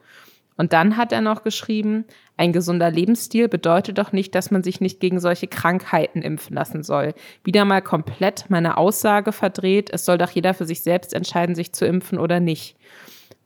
[0.56, 2.06] Und dann hat er noch geschrieben,
[2.38, 6.84] ein gesunder Lebensstil bedeutet doch nicht, dass man sich nicht gegen solche Krankheiten impfen lassen
[6.84, 7.16] soll.
[7.44, 11.74] Wieder mal komplett meine Aussage verdreht, es soll doch jeder für sich selbst entscheiden, sich
[11.74, 12.76] zu impfen oder nicht.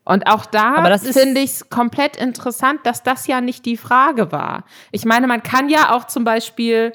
[0.07, 4.63] Und auch da finde ich es komplett interessant, dass das ja nicht die Frage war.
[4.93, 6.93] Ich meine, man kann ja auch zum Beispiel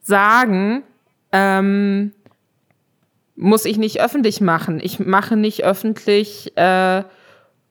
[0.00, 0.82] sagen,
[1.30, 2.12] ähm,
[3.36, 4.80] muss ich nicht öffentlich machen.
[4.82, 7.02] Ich mache nicht öffentlich, äh,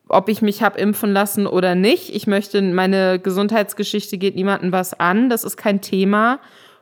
[0.07, 2.13] ob ich mich habe impfen lassen oder nicht.
[2.13, 5.31] Ich möchte, meine Gesundheitsgeschichte geht niemandem was an.
[5.31, 6.39] Das ist kein Thema,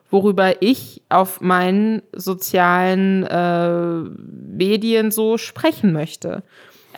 [0.09, 4.01] worüber ich auf meinen sozialen äh,
[4.57, 6.43] Medien so sprechen möchte.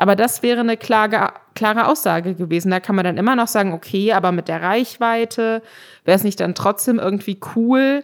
[0.01, 2.71] Aber das wäre eine klare, klare Aussage gewesen.
[2.71, 5.61] Da kann man dann immer noch sagen, okay, aber mit der Reichweite
[6.05, 8.03] wäre es nicht dann trotzdem irgendwie cool,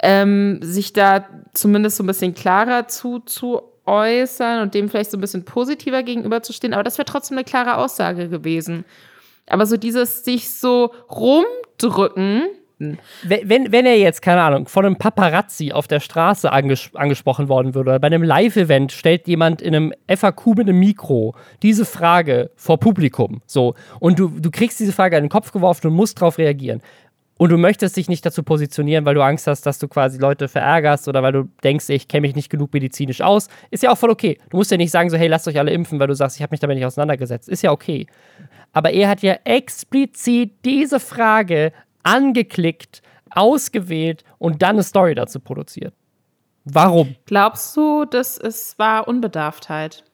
[0.00, 5.18] ähm, sich da zumindest so ein bisschen klarer zu, zu äußern und dem vielleicht so
[5.18, 6.74] ein bisschen positiver gegenüberzustehen.
[6.74, 8.84] Aber das wäre trotzdem eine klare Aussage gewesen.
[9.48, 12.44] Aber so dieses sich so rumdrücken,
[13.22, 17.74] wenn, wenn er jetzt, keine Ahnung, von einem Paparazzi auf der Straße anges angesprochen worden
[17.74, 22.50] würde, oder bei einem Live-Event stellt jemand in einem FAQ mit einem Mikro diese Frage
[22.56, 26.20] vor Publikum, so, und du, du kriegst diese Frage in den Kopf geworfen und musst
[26.20, 26.80] darauf reagieren.
[27.36, 30.46] Und du möchtest dich nicht dazu positionieren, weil du Angst hast, dass du quasi Leute
[30.46, 33.48] verärgerst oder weil du denkst, ich kenne mich nicht genug medizinisch aus.
[33.70, 34.38] Ist ja auch voll okay.
[34.50, 36.42] Du musst ja nicht sagen, so, hey, lasst euch alle impfen, weil du sagst, ich
[36.42, 37.48] habe mich damit nicht auseinandergesetzt.
[37.48, 38.06] Ist ja okay.
[38.74, 45.94] Aber er hat ja explizit diese Frage angeklickt, ausgewählt und dann eine Story dazu produziert.
[46.64, 47.16] Warum?
[47.26, 50.04] Glaubst du, dass es war Unbedarftheit?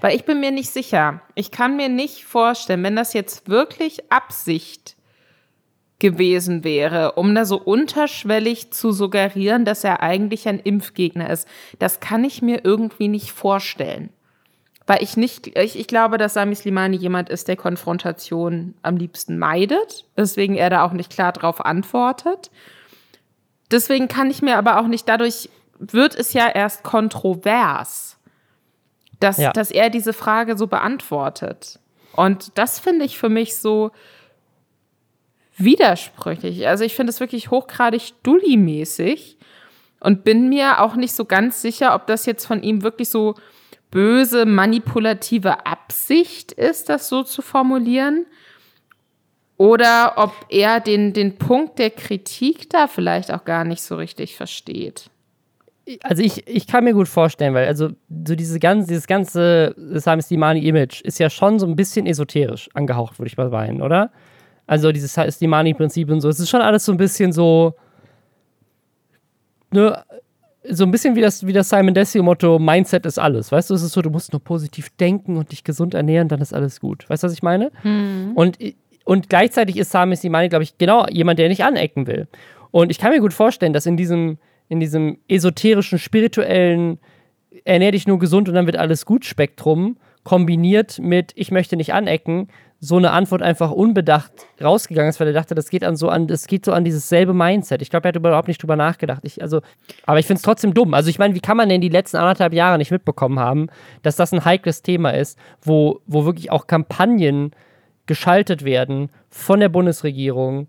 [0.00, 1.22] Weil ich bin mir nicht sicher.
[1.34, 4.96] Ich kann mir nicht vorstellen, wenn das jetzt wirklich Absicht
[5.98, 11.46] gewesen wäre, um da so unterschwellig zu suggerieren, dass er eigentlich ein Impfgegner ist.
[11.78, 14.10] Das kann ich mir irgendwie nicht vorstellen.
[14.86, 19.38] Weil ich nicht, ich, ich glaube, dass Sami Slimani jemand ist, der Konfrontation am liebsten
[19.38, 22.50] meidet, weswegen er da auch nicht klar drauf antwortet.
[23.70, 28.18] Deswegen kann ich mir aber auch nicht, dadurch wird es ja erst kontrovers,
[29.20, 29.52] dass, ja.
[29.52, 31.78] dass er diese Frage so beantwortet.
[32.14, 33.92] Und das finde ich für mich so
[35.56, 36.66] widersprüchlich.
[36.66, 39.36] Also ich finde es wirklich hochgradig dulli-mäßig
[40.00, 43.34] und bin mir auch nicht so ganz sicher, ob das jetzt von ihm wirklich so
[43.90, 48.26] böse, manipulative Absicht ist, das so zu formulieren.
[49.56, 54.36] Oder ob er den, den Punkt der Kritik da vielleicht auch gar nicht so richtig
[54.36, 55.10] versteht.
[56.02, 57.90] Also ich, ich kann mir gut vorstellen, weil also
[58.26, 63.18] so diese ganze, dieses ganze Sami Slimani-Image ist ja schon so ein bisschen esoterisch angehaucht,
[63.18, 64.12] würde ich mal meinen, oder?
[64.66, 66.28] Also dieses Slimani-Prinzip und so.
[66.28, 67.74] Es ist schon alles so ein bisschen so,
[69.72, 70.04] ne,
[70.70, 73.52] so ein bisschen wie das, wie das Simon Desio-Motto, Mindset ist alles.
[73.52, 76.40] Weißt du, es ist so, du musst nur positiv denken und dich gesund ernähren, dann
[76.40, 77.08] ist alles gut.
[77.08, 77.70] Weißt du, was ich meine?
[77.82, 78.32] Mhm.
[78.34, 78.58] Und,
[79.04, 82.28] und gleichzeitig ist Sami Simani, glaube ich, genau jemand, der nicht anecken will.
[82.70, 86.98] Und ich kann mir gut vorstellen, dass in diesem, in diesem esoterischen, spirituellen,
[87.64, 91.92] ernähr dich nur gesund und dann wird alles gut Spektrum, kombiniert mit ich möchte nicht
[91.92, 92.48] anecken,
[92.82, 96.26] so eine Antwort einfach unbedacht rausgegangen ist, weil er dachte, das geht an so an,
[96.26, 97.82] das geht so an dieses selbe Mindset.
[97.82, 99.20] Ich glaube, er hat überhaupt nicht drüber nachgedacht.
[99.24, 99.60] Ich, also,
[100.06, 100.94] aber ich finde es trotzdem dumm.
[100.94, 103.68] Also ich meine, wie kann man denn die letzten anderthalb Jahre nicht mitbekommen haben,
[104.02, 107.50] dass das ein heikles Thema ist, wo, wo wirklich auch Kampagnen
[108.06, 110.68] geschaltet werden von der Bundesregierung,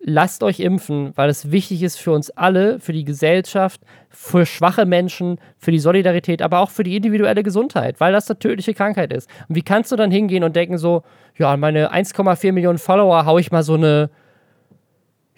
[0.00, 3.80] lasst euch impfen, weil es wichtig ist für uns alle, für die Gesellschaft,
[4.10, 8.38] für schwache Menschen, für die Solidarität, aber auch für die individuelle Gesundheit, weil das eine
[8.38, 9.28] tödliche Krankheit ist.
[9.48, 11.02] Und wie kannst du dann hingehen und denken so,
[11.36, 14.10] ja, meine 1,4 Millionen Follower haue ich mal so eine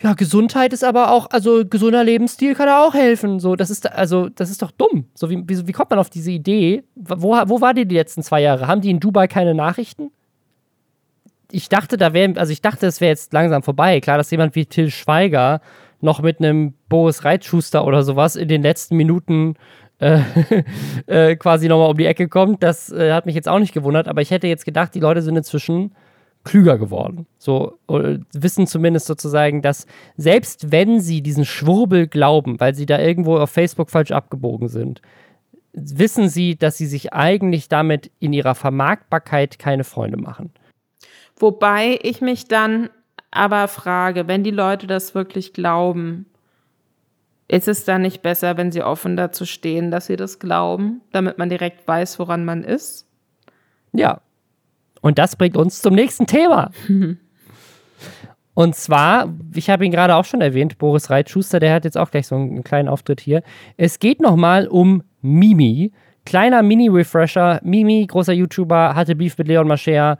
[0.03, 3.39] ja, Gesundheit ist aber auch, also gesunder Lebensstil kann auch helfen.
[3.39, 5.07] So, das ist also, das ist doch dumm.
[5.15, 6.85] So, wie, wie, wie kommt man auf diese Idee?
[6.95, 8.67] Wo, wo war die die letzten zwei Jahre?
[8.67, 10.11] Haben die in Dubai keine Nachrichten?
[11.53, 14.01] Ich dachte, da wäre, also ich dachte, es wäre jetzt langsam vorbei.
[14.01, 15.61] Klar, dass jemand wie Till Schweiger
[16.01, 19.55] noch mit einem Boris Reitschuster oder sowas in den letzten Minuten
[19.99, 20.21] äh,
[21.07, 24.09] äh, quasi nochmal um die Ecke kommt, das äh, hat mich jetzt auch nicht gewundert,
[24.09, 25.95] aber ich hätte jetzt gedacht, die Leute sind inzwischen
[26.43, 27.27] klüger geworden.
[27.37, 27.79] So
[28.33, 29.87] wissen zumindest sozusagen, dass
[30.17, 35.03] selbst wenn sie diesen Schwurbel glauben, weil sie da irgendwo auf Facebook falsch abgebogen sind,
[35.75, 40.51] wissen sie, dass sie sich eigentlich damit in ihrer Vermarktbarkeit keine Freunde machen.
[41.41, 42.91] Wobei ich mich dann
[43.31, 46.27] aber frage, wenn die Leute das wirklich glauben,
[47.49, 51.39] ist es dann nicht besser, wenn sie offen dazu stehen, dass sie das glauben, damit
[51.39, 53.09] man direkt weiß, woran man ist?
[53.93, 54.21] Ja.
[55.01, 56.71] Und das bringt uns zum nächsten Thema.
[58.55, 62.11] Und zwar, ich habe ihn gerade auch schon erwähnt, Boris Reitschuster, der hat jetzt auch
[62.11, 63.43] gleich so einen kleinen Auftritt hier.
[63.79, 65.93] Es geht nochmal um Mimi.
[66.27, 67.61] Kleiner Mini-Refresher.
[67.65, 70.19] Mimi, großer YouTuber, hatte Beef mit Leon Mascher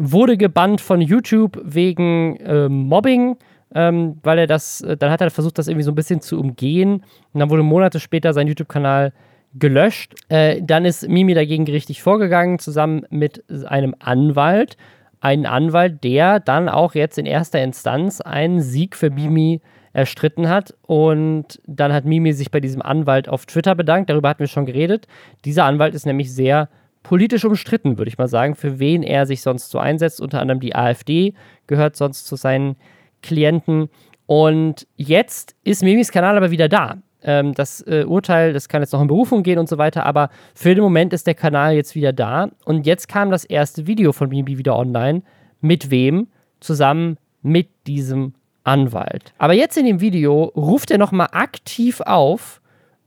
[0.00, 3.36] wurde gebannt von YouTube wegen äh, Mobbing,
[3.74, 6.40] ähm, weil er das, äh, dann hat er versucht, das irgendwie so ein bisschen zu
[6.40, 7.04] umgehen.
[7.32, 9.12] Und dann wurde Monate später sein YouTube-Kanal
[9.54, 10.14] gelöscht.
[10.30, 14.78] Äh, dann ist Mimi dagegen gerichtlich vorgegangen, zusammen mit einem Anwalt.
[15.20, 19.60] Ein Anwalt, der dann auch jetzt in erster Instanz einen Sieg für Mimi
[19.92, 20.74] erstritten hat.
[20.86, 24.08] Und dann hat Mimi sich bei diesem Anwalt auf Twitter bedankt.
[24.08, 25.06] Darüber hatten wir schon geredet.
[25.44, 26.70] Dieser Anwalt ist nämlich sehr
[27.02, 30.20] politisch umstritten, würde ich mal sagen, für wen er sich sonst so einsetzt.
[30.20, 31.34] Unter anderem die AfD
[31.66, 32.76] gehört sonst zu seinen
[33.22, 33.88] Klienten.
[34.26, 36.98] Und jetzt ist Mimis Kanal aber wieder da.
[37.22, 40.30] Ähm, das äh, Urteil, das kann jetzt noch in Berufung gehen und so weiter, aber
[40.54, 42.50] für den Moment ist der Kanal jetzt wieder da.
[42.64, 45.22] Und jetzt kam das erste Video von Mimi wieder online.
[45.60, 46.28] Mit wem?
[46.60, 48.34] Zusammen mit diesem
[48.64, 49.32] Anwalt.
[49.38, 52.59] Aber jetzt in dem Video ruft er nochmal aktiv auf,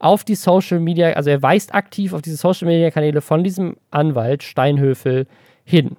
[0.03, 3.77] auf die Social Media, also er weist aktiv auf diese Social Media Kanäle von diesem
[3.89, 5.27] Anwalt Steinhöfel
[5.63, 5.95] hin.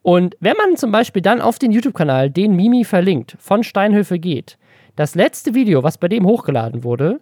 [0.00, 4.56] Und wenn man zum Beispiel dann auf den YouTube-Kanal, den Mimi verlinkt, von Steinhöfel geht,
[4.94, 7.20] das letzte Video, was bei dem hochgeladen wurde,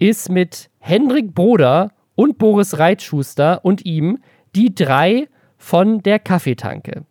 [0.00, 4.18] ist mit Hendrik Broder und Boris Reitschuster und ihm
[4.56, 7.04] die drei von der Kaffeetanke.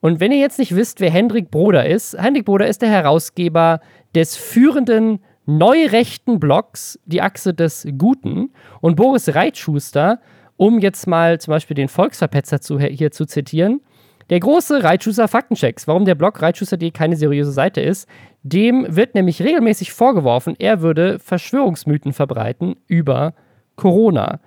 [0.00, 3.80] Und wenn ihr jetzt nicht wisst, wer Hendrik Broder ist, Hendrik Broder ist der Herausgeber
[4.14, 8.50] des führenden neurechten Blocks Die Achse des Guten
[8.82, 10.20] und Boris Reitschuster,
[10.58, 13.80] um jetzt mal zum Beispiel den Volksverpetzer zu, hier zu zitieren,
[14.28, 18.06] der große Reitschuster Faktenchecks, warum der Blog Reitschuster.de keine seriöse Seite ist,
[18.42, 23.32] dem wird nämlich regelmäßig vorgeworfen, er würde Verschwörungsmythen verbreiten über
[23.76, 24.40] Corona.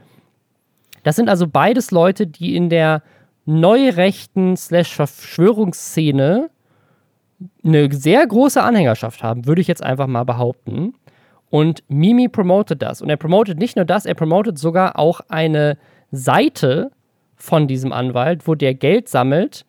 [1.02, 3.02] Das sind also beides Leute, die in der
[3.46, 6.52] neurechten slash Verschwörungsszene
[7.64, 10.94] eine sehr große Anhängerschaft haben, würde ich jetzt einfach mal behaupten.
[11.50, 13.02] Und Mimi promotet das.
[13.02, 15.78] Und er promotet nicht nur das, er promotet sogar auch eine
[16.12, 16.92] Seite
[17.36, 19.66] von diesem Anwalt, wo der Geld sammelt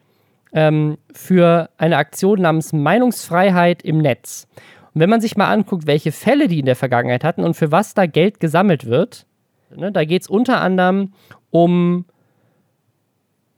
[0.52, 4.46] ähm, für eine Aktion namens Meinungsfreiheit im Netz.
[4.94, 7.72] Und wenn man sich mal anguckt, welche Fälle die in der Vergangenheit hatten und für
[7.72, 9.26] was da Geld gesammelt wird,
[9.74, 11.14] ne, da geht es unter anderem
[11.50, 12.04] um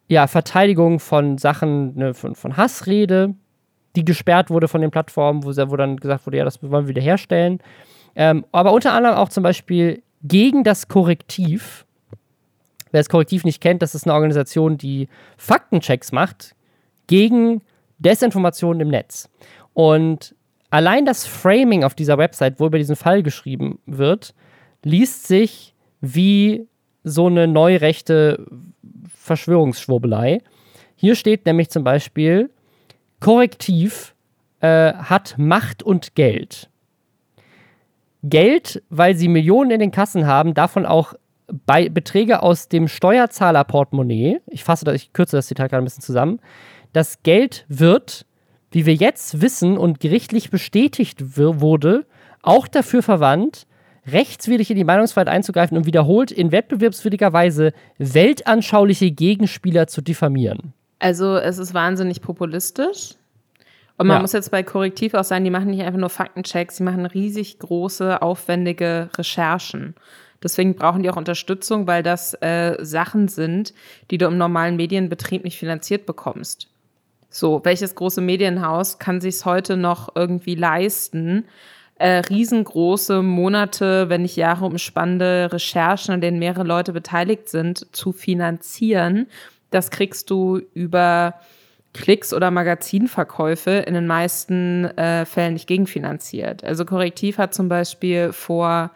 [0.07, 3.35] ja, Verteidigung von Sachen, ne, von, von Hassrede,
[3.97, 6.89] die gesperrt wurde von den Plattformen, wo, wo dann gesagt wurde, ja, das wollen wir
[6.89, 7.61] wiederherstellen.
[8.17, 11.85] Ähm, aber unter anderem auch zum Beispiel gegen das Korrektiv.
[12.91, 16.55] Wer das Korrektiv nicht kennt, das ist eine Organisation, die Faktenchecks macht
[17.07, 17.63] gegen
[17.99, 19.29] Desinformationen im Netz.
[19.73, 20.35] Und
[20.71, 24.35] allein das Framing auf dieser Website, wo über diesen Fall geschrieben wird,
[24.83, 26.67] liest sich wie
[27.03, 28.47] so eine neurechte
[29.15, 30.41] Verschwörungsschwurbelei.
[30.97, 32.51] Hier steht nämlich zum Beispiel,
[33.25, 34.15] Korrektiv
[34.61, 36.69] äh, hat Macht und Geld.
[38.23, 41.15] Geld, weil sie Millionen in den Kassen haben, davon auch
[41.65, 46.03] bei Beträge aus dem Steuerzahlerportemonnaie, ich fasse das, ich kürze das Zitat gerade ein bisschen
[46.03, 46.39] zusammen,
[46.93, 48.27] das Geld wird,
[48.71, 52.05] wie wir jetzt wissen und gerichtlich bestätigt wurde,
[52.43, 53.67] auch dafür verwandt,
[54.07, 60.75] rechtswidrig in die Meinungsfreiheit einzugreifen und wiederholt in wettbewerbswidriger Weise weltanschauliche Gegenspieler zu diffamieren.
[60.99, 63.15] Also es ist wahnsinnig populistisch.
[63.97, 64.21] Und man ja.
[64.23, 67.59] muss jetzt bei Korrektiv auch sagen, die machen nicht einfach nur Faktenchecks, sie machen riesig
[67.61, 69.95] große, aufwendige Recherchen.
[70.43, 73.73] Deswegen brauchen die auch Unterstützung, weil das äh, Sachen sind,
[74.11, 76.69] die du im normalen Medienbetrieb nicht finanziert bekommst.
[77.31, 81.47] So, welches große Medienhaus kann sich es heute noch irgendwie leisten,
[81.97, 88.13] äh, riesengroße Monate, wenn nicht Jahre umspannende Recherchen, an denen mehrere Leute beteiligt sind, zu
[88.13, 89.29] finanzieren?
[89.75, 91.35] Das kriegst du über
[91.95, 96.63] Klicks oder Magazinverkäufe in den meisten äh, Fällen nicht gegenfinanziert.
[96.63, 98.93] Also Korrektiv hat zum Beispiel vor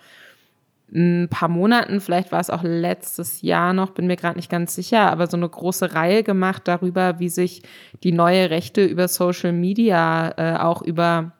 [0.93, 4.75] ein paar Monaten, vielleicht war es auch letztes Jahr noch, bin mir gerade nicht ganz
[4.75, 7.63] sicher, aber so eine große Reihe gemacht darüber, wie sich
[8.05, 11.33] die neue Rechte über Social Media, äh, auch über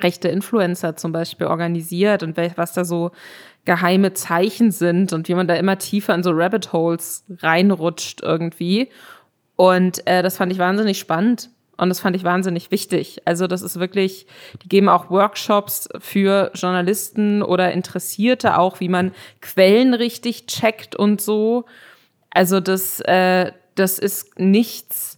[0.00, 3.12] rechte Influencer zum Beispiel organisiert und was da so
[3.68, 8.88] geheime Zeichen sind und wie man da immer tiefer in so Rabbit Holes reinrutscht irgendwie.
[9.56, 13.20] Und äh, das fand ich wahnsinnig spannend und das fand ich wahnsinnig wichtig.
[13.26, 14.26] Also das ist wirklich,
[14.62, 21.20] die geben auch Workshops für Journalisten oder Interessierte auch, wie man Quellen richtig checkt und
[21.20, 21.66] so.
[22.30, 25.17] Also das, äh, das ist nichts,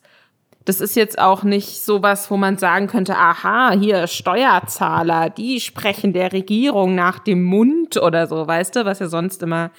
[0.65, 5.61] das ist jetzt auch nicht so was, wo man sagen könnte, aha, hier Steuerzahler, die
[5.61, 9.71] sprechen der Regierung nach dem Mund oder so, weißt du, was ja sonst immer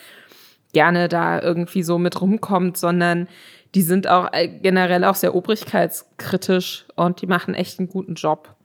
[0.74, 3.28] gerne da irgendwie so mit rumkommt, sondern
[3.76, 8.56] die sind auch äh, generell auch sehr obrigkeitskritisch und die machen echt einen guten Job.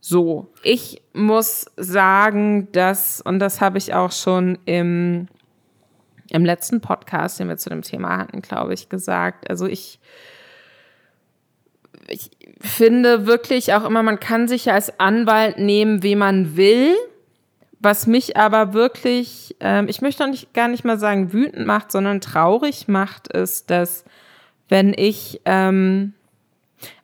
[0.00, 5.28] So, ich muss sagen, dass, und das habe ich auch schon im,
[6.30, 9.50] im letzten Podcast, den wir zu dem Thema hatten, glaube ich, gesagt.
[9.50, 10.00] Also ich,
[12.08, 16.94] ich finde wirklich auch immer, man kann sich ja als Anwalt nehmen, wie man will.
[17.82, 21.90] Was mich aber wirklich, ähm, ich möchte auch nicht, gar nicht mal sagen wütend macht,
[21.90, 24.04] sondern traurig macht, ist, dass
[24.68, 26.12] wenn ich ähm,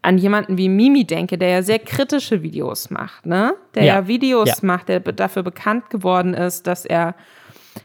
[0.02, 3.54] an jemanden wie Mimi denke, der ja sehr kritische Videos macht, ne?
[3.74, 4.54] Der ja, ja Videos ja.
[4.62, 7.14] macht, der dafür bekannt geworden ist, dass er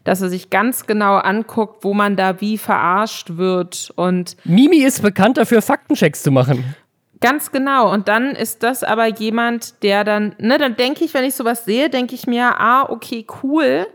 [0.06, 5.02] dass er sich ganz genau anguckt, wo man da wie verarscht wird und Mimi ist
[5.02, 6.76] bekannt dafür Faktenchecks zu machen.
[7.22, 7.92] Ganz genau.
[7.92, 11.66] Und dann ist das aber jemand, der dann, ne, dann denke ich, wenn ich sowas
[11.66, 13.88] sehe, denke ich mir, ah, okay, cool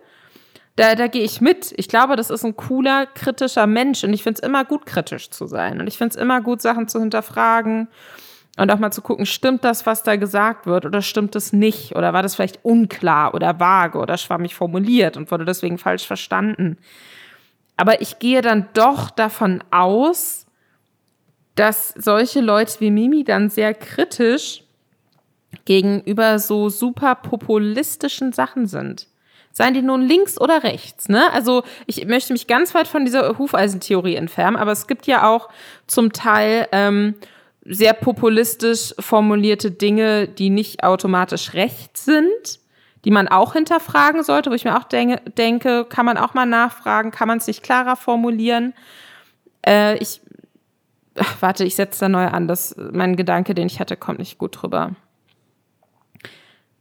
[0.76, 1.72] da, da gehe ich mit.
[1.76, 5.30] Ich glaube, das ist ein cooler, kritischer Mensch und ich finde es immer gut, kritisch
[5.30, 5.80] zu sein.
[5.80, 7.88] Und ich finde es immer gut, Sachen zu hinterfragen
[8.58, 11.96] und auch mal zu gucken, stimmt das, was da gesagt wird oder stimmt es nicht?
[11.96, 16.76] Oder war das vielleicht unklar oder vage oder schwammig formuliert und wurde deswegen falsch verstanden?
[17.78, 20.45] Aber ich gehe dann doch davon aus,
[21.56, 24.62] dass solche Leute wie Mimi dann sehr kritisch
[25.64, 29.08] gegenüber so super populistischen Sachen sind.
[29.52, 31.32] Seien die nun links oder rechts, ne?
[31.32, 35.48] Also ich möchte mich ganz weit von dieser Hufeisentheorie entfernen, aber es gibt ja auch
[35.86, 37.14] zum Teil ähm,
[37.64, 42.60] sehr populistisch formulierte Dinge, die nicht automatisch rechts sind,
[43.06, 46.46] die man auch hinterfragen sollte, wo ich mir auch denke, denke kann man auch mal
[46.46, 48.74] nachfragen, kann man es nicht klarer formulieren?
[49.66, 50.20] Äh, ich
[51.18, 52.48] ach, warte, ich setze da neu an.
[52.48, 54.94] Das, mein Gedanke, den ich hatte, kommt nicht gut drüber.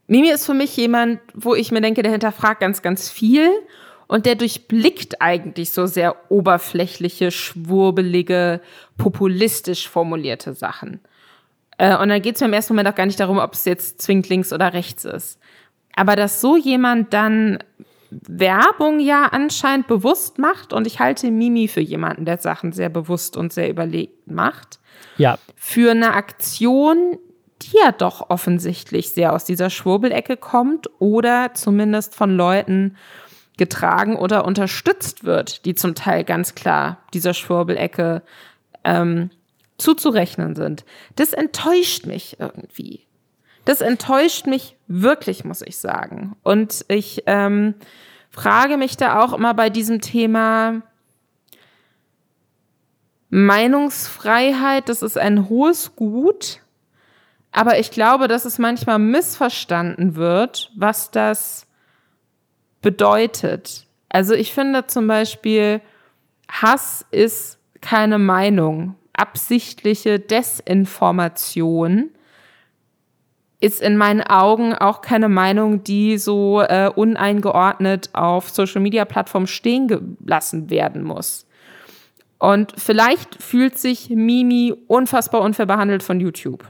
[0.08, 3.50] Mimi ist für mich jemand, wo ich mir denke, der hinterfragt ganz, ganz viel
[4.08, 8.62] und der durchblickt eigentlich so sehr oberflächliche, schwurbelige,
[8.98, 11.00] populistisch formulierte Sachen.
[11.78, 13.66] Äh, und dann geht es mir im ersten Moment auch gar nicht darum, ob es
[13.66, 15.40] jetzt zwingend links oder rechts ist.
[15.96, 17.60] Aber dass so jemand dann
[18.28, 23.38] Werbung ja anscheinend bewusst macht und ich halte Mimi für jemanden, der Sachen sehr bewusst
[23.38, 24.80] und sehr überlegt macht.
[25.18, 25.38] Ja.
[25.56, 27.18] Für eine Aktion,
[27.62, 32.98] die ja doch offensichtlich sehr aus dieser Schwurbelecke kommt oder zumindest von Leuten
[33.58, 38.22] getragen oder unterstützt wird, die zum Teil ganz klar dieser Schwurbelecke
[38.84, 39.30] ähm,
[39.78, 40.86] zuzurechnen sind.
[41.16, 43.05] Das enttäuscht mich irgendwie.
[43.66, 46.36] Das enttäuscht mich wirklich, muss ich sagen.
[46.44, 47.74] Und ich ähm,
[48.30, 50.82] frage mich da auch immer bei diesem Thema
[53.30, 56.62] Meinungsfreiheit, das ist ein hohes Gut,
[57.52, 61.68] aber ich glaube, dass es manchmal missverstanden wird, was das
[62.82, 63.88] bedeutet.
[64.10, 65.82] Also ich finde zum Beispiel,
[66.50, 68.96] Hass ist keine Meinung.
[69.14, 72.12] Absichtliche Desinformation
[73.60, 80.70] ist in meinen Augen auch keine Meinung, die so äh, uneingeordnet auf Social-Media-Plattformen stehen gelassen
[80.70, 81.48] werden muss.
[82.38, 86.66] Und vielleicht fühlt sich Mimi unfassbar unfair behandelt von YouTube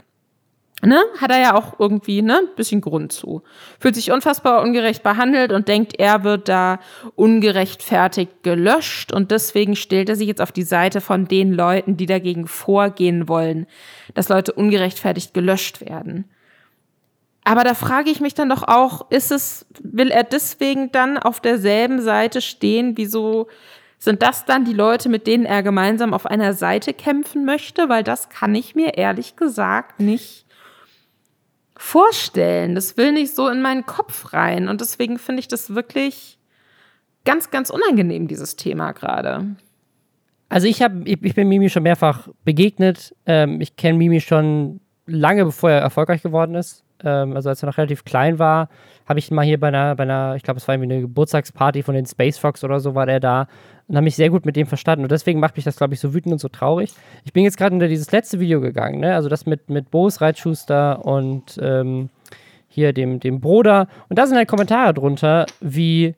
[0.82, 3.42] ne, hat er ja auch irgendwie ne, bisschen Grund zu.
[3.78, 6.80] Fühlt sich unfassbar ungerecht behandelt und denkt, er wird da
[7.14, 12.06] ungerechtfertigt gelöscht und deswegen stellt er sich jetzt auf die Seite von den Leuten, die
[12.06, 13.66] dagegen vorgehen wollen,
[14.14, 16.24] dass Leute ungerechtfertigt gelöscht werden.
[17.46, 21.38] Aber da frage ich mich dann doch auch, ist es, will er deswegen dann auf
[21.38, 22.96] derselben Seite stehen?
[22.96, 23.46] Wieso
[23.98, 27.88] sind das dann die Leute, mit denen er gemeinsam auf einer Seite kämpfen möchte?
[27.88, 30.44] Weil das kann ich mir ehrlich gesagt nicht
[31.76, 32.74] vorstellen.
[32.74, 34.68] Das will nicht so in meinen Kopf rein.
[34.68, 36.40] Und deswegen finde ich das wirklich
[37.24, 39.54] ganz, ganz unangenehm, dieses Thema gerade.
[40.48, 43.14] Also ich habe, ich, ich, bin Mimi schon mehrfach begegnet.
[43.24, 46.82] Ähm, ich kenne Mimi schon lange, bevor er erfolgreich geworden ist.
[47.04, 48.68] Ähm, also als er noch relativ klein war,
[49.06, 51.02] habe ich ihn mal hier bei einer, bei einer, ich glaube, es war irgendwie eine
[51.02, 53.48] Geburtstagsparty von den Space Fox oder so, war der da
[53.88, 55.04] und habe mich sehr gut mit dem verstanden.
[55.04, 56.92] Und deswegen macht mich das, glaube ich, so wütend und so traurig.
[57.24, 59.14] Ich bin jetzt gerade unter dieses letzte Video gegangen, ne?
[59.14, 62.10] Also das mit, mit Bo's Reitschuster und ähm,
[62.68, 63.88] hier dem, dem Bruder.
[64.08, 66.14] Und da sind halt Kommentare drunter, wie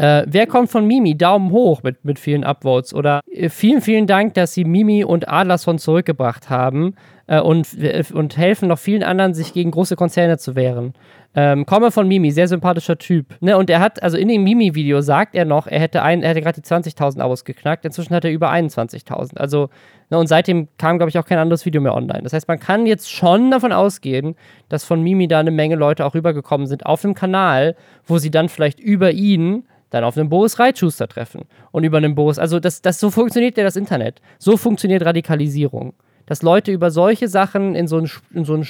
[0.00, 1.14] äh, wer kommt von Mimi?
[1.14, 2.94] Daumen hoch mit, mit vielen Upvotes.
[2.94, 6.94] Oder äh, vielen, vielen Dank, dass Sie Mimi und Adlerson zurückgebracht haben
[7.30, 10.94] äh, und, äh, und helfen noch vielen anderen, sich gegen große Konzerne zu wehren.
[11.36, 13.36] Ähm, komme von Mimi, sehr sympathischer Typ.
[13.40, 13.56] Ne?
[13.56, 16.66] Und er hat, also in dem Mimi-Video sagt er noch, er hätte, hätte gerade die
[16.66, 19.36] 20.000 Abos geknackt, inzwischen hat er über 21.000.
[19.36, 19.70] Also,
[20.10, 22.22] ne, und seitdem kam, glaube ich, auch kein anderes Video mehr online.
[22.24, 24.34] Das heißt, man kann jetzt schon davon ausgehen,
[24.68, 27.76] dass von Mimi da eine Menge Leute auch rübergekommen sind auf dem Kanal,
[28.06, 32.16] wo sie dann vielleicht über ihn dann auf einen Boris Reitschuster treffen und über einen
[32.16, 34.20] Boris, also das, das so funktioniert ja das Internet.
[34.38, 35.94] So funktioniert Radikalisierung
[36.30, 38.64] dass Leute über solche Sachen in so ein, in so ein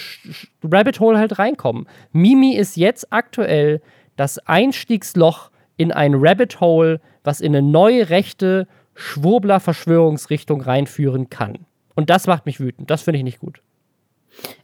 [0.65, 1.87] Rabbit Hole halt reinkommen.
[2.11, 3.83] Mimi ist jetzt aktuell
[4.17, 11.67] das Einstiegsloch in ein Rabbit Hole, was in eine neue rechte Schwurbler-Verschwörungsrichtung reinführen kann.
[11.95, 12.89] Und das macht mich wütend.
[12.89, 13.61] Das finde ich nicht gut.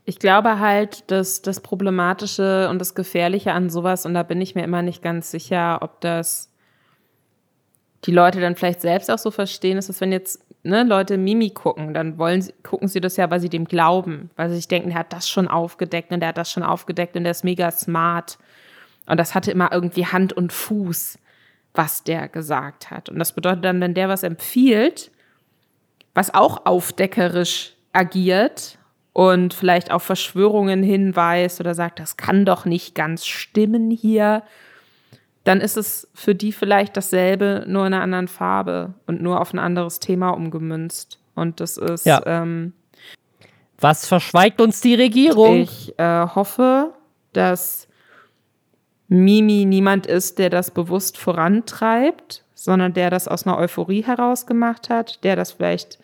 [0.06, 4.54] Ich glaube halt, dass das Problematische und das Gefährliche an sowas, und da bin ich
[4.54, 6.50] mir immer nicht ganz sicher, ob das
[8.06, 11.50] die Leute dann vielleicht selbst auch so verstehen, ist, dass wenn jetzt ne, Leute Mimi
[11.50, 14.68] gucken, dann wollen sie, gucken sie das ja, weil sie dem glauben, weil sie sich
[14.68, 17.44] denken, der hat das schon aufgedeckt und der hat das schon aufgedeckt und der ist
[17.44, 18.38] mega smart.
[19.06, 21.18] Und das hatte immer irgendwie Hand und Fuß,
[21.74, 23.08] was der gesagt hat.
[23.08, 25.10] Und das bedeutet dann, wenn der was empfiehlt,
[26.14, 28.78] was auch aufdeckerisch agiert
[29.12, 34.42] und vielleicht auf Verschwörungen hinweist oder sagt, das kann doch nicht ganz stimmen hier,
[35.46, 39.54] dann ist es für die vielleicht dasselbe, nur in einer anderen Farbe und nur auf
[39.54, 41.20] ein anderes Thema umgemünzt.
[41.36, 42.04] Und das ist.
[42.04, 42.20] Ja.
[42.26, 42.72] Ähm,
[43.78, 45.60] Was verschweigt uns die Regierung?
[45.60, 46.94] Ich äh, hoffe,
[47.32, 47.86] dass
[49.06, 54.90] Mimi niemand ist, der das bewusst vorantreibt, sondern der das aus einer Euphorie heraus gemacht
[54.90, 56.00] hat, der das vielleicht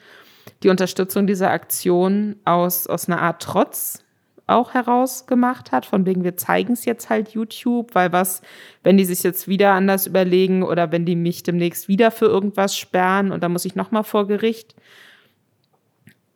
[0.62, 4.04] die Unterstützung dieser Aktion aus, aus einer Art Trotz
[4.46, 8.42] auch herausgemacht hat, von wegen wir zeigen es jetzt halt YouTube, weil was,
[8.82, 12.76] wenn die sich jetzt wieder anders überlegen oder wenn die mich demnächst wieder für irgendwas
[12.76, 14.74] sperren und dann muss ich nochmal vor Gericht.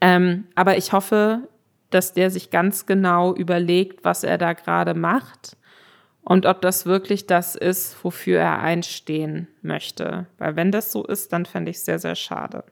[0.01, 1.49] Ähm, aber ich hoffe,
[1.91, 5.57] dass der sich ganz genau überlegt, was er da gerade macht
[6.23, 10.27] und ob das wirklich das ist, wofür er einstehen möchte.
[10.39, 12.65] Weil wenn das so ist, dann fände ich es sehr, sehr schade.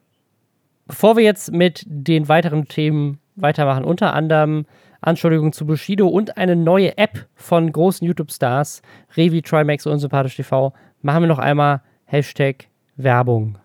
[0.86, 4.66] Bevor wir jetzt mit den weiteren Themen weitermachen, unter anderem
[5.06, 8.82] Anschuldigungen zu Bushido und eine neue App von großen YouTube-Stars,
[9.16, 13.58] Revi, Trimax und Sympathisch TV, machen wir noch einmal Hashtag Werbung.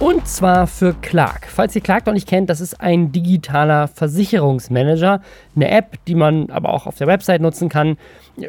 [0.00, 1.46] Und zwar für Clark.
[1.46, 5.20] Falls ihr Clark noch nicht kennt, das ist ein digitaler Versicherungsmanager,
[5.54, 7.98] eine App, die man aber auch auf der Website nutzen kann.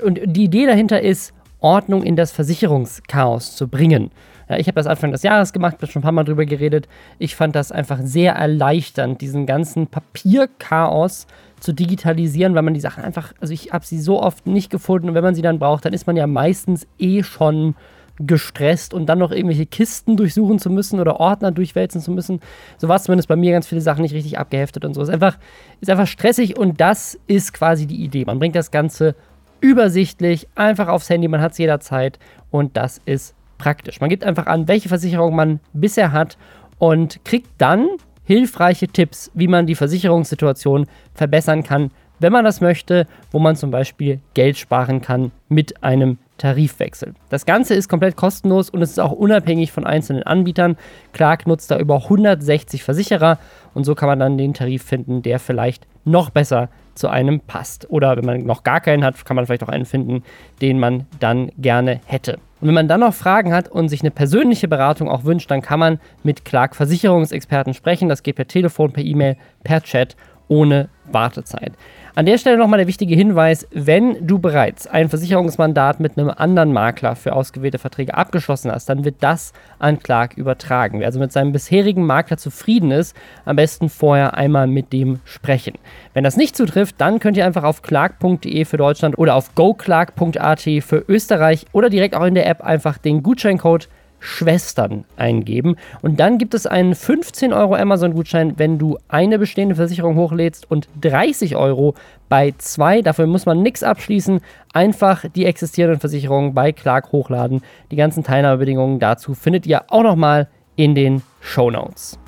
[0.02, 4.12] Und die Idee dahinter ist, Ordnung in das Versicherungschaos zu bringen.
[4.50, 6.90] Ja, ich habe das Anfang des Jahres gemacht, habe schon ein paar Mal drüber geredet.
[7.20, 11.28] Ich fand das einfach sehr erleichternd, diesen ganzen Papierchaos
[11.60, 15.10] zu digitalisieren, weil man die Sachen einfach, also ich habe sie so oft nicht gefunden
[15.10, 17.76] und wenn man sie dann braucht, dann ist man ja meistens eh schon
[18.20, 22.40] gestresst und dann noch irgendwelche Kisten durchsuchen zu müssen oder Ordner durchwälzen zu müssen.
[22.78, 25.02] So war es zumindest bei mir ganz viele Sachen nicht richtig abgeheftet und so.
[25.02, 25.38] Ist einfach,
[25.80, 28.26] ist einfach stressig und das ist quasi die Idee.
[28.26, 29.16] Man bringt das Ganze
[29.62, 34.02] übersichtlich, einfach aufs Handy, man hat es jederzeit und das ist praktisch.
[34.02, 36.38] Man gibt einfach an, welche Versicherung man bisher hat
[36.80, 37.88] und kriegt dann
[38.24, 43.72] hilfreiche Tipps, wie man die Versicherungssituation verbessern kann, wenn man das möchte, wo man zum
[43.72, 47.14] Beispiel Geld sparen kann mit einem Tarifwechsel.
[47.30, 50.76] Das Ganze ist komplett kostenlos und es ist auch unabhängig von einzelnen Anbietern.
[51.14, 53.38] Clark nutzt da über 160 Versicherer
[53.74, 57.90] und so kann man dann den Tarif finden, der vielleicht noch besser zu einem passt.
[57.90, 60.24] Oder wenn man noch gar keinen hat, kann man vielleicht auch einen finden,
[60.62, 62.40] den man dann gerne hätte.
[62.62, 65.62] Und wenn man dann noch Fragen hat und sich eine persönliche Beratung auch wünscht, dann
[65.62, 68.08] kann man mit Clark Versicherungsexperten sprechen.
[68.08, 70.16] Das geht per Telefon, per E-Mail, per Chat
[70.48, 71.74] ohne Wartezeit.
[72.14, 76.74] An der Stelle nochmal der wichtige Hinweis, wenn du bereits ein Versicherungsmandat mit einem anderen
[76.74, 81.00] Makler für ausgewählte Verträge abgeschlossen hast, dann wird das an Clark übertragen.
[81.00, 85.76] Wer also mit seinem bisherigen Makler zufrieden ist, am besten vorher einmal mit dem sprechen.
[86.14, 90.62] Wenn das nicht zutrifft, dann könnt ihr einfach auf clark.de für Deutschland oder auf goclark.at
[90.82, 93.88] für Österreich oder direkt auch in der App einfach den Gutscheincode
[94.22, 95.76] Schwestern eingeben.
[96.02, 100.88] Und dann gibt es einen 15 Euro Amazon-Gutschein, wenn du eine bestehende Versicherung hochlädst und
[101.02, 101.96] 30 Euro
[102.30, 103.02] bei zwei.
[103.02, 104.40] Dafür muss man nichts abschließen.
[104.74, 107.62] Einfach die existierenden Versicherungen bei Clark hochladen.
[107.90, 112.20] Die ganzen Teilnahmebedingungen dazu findet ihr auch nochmal in den Show Notes.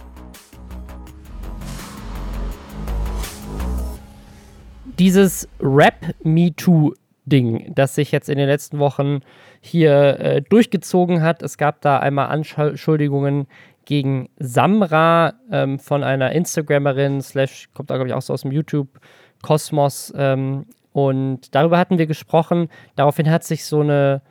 [4.97, 6.93] Dieses Rap Me Too
[7.25, 9.21] Ding, das sich jetzt in den letzten Wochen
[9.65, 11.41] hier äh, durchgezogen hat.
[11.41, 13.47] Es gab da einmal Anschuldigungen
[13.85, 18.51] gegen Samra ähm, von einer Instagrammerin, slash, kommt da glaube ich auch so aus dem
[18.51, 20.13] YouTube-Kosmos.
[20.17, 22.67] Ähm, und darüber hatten wir gesprochen.
[22.97, 24.21] Daraufhin hat sich so eine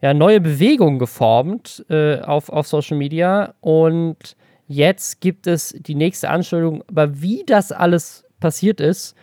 [0.00, 3.54] ja, neue Bewegung geformt äh, auf, auf Social Media.
[3.60, 4.36] Und
[4.66, 6.82] jetzt gibt es die nächste Anschuldigung.
[6.88, 9.14] Aber wie das alles passiert ist,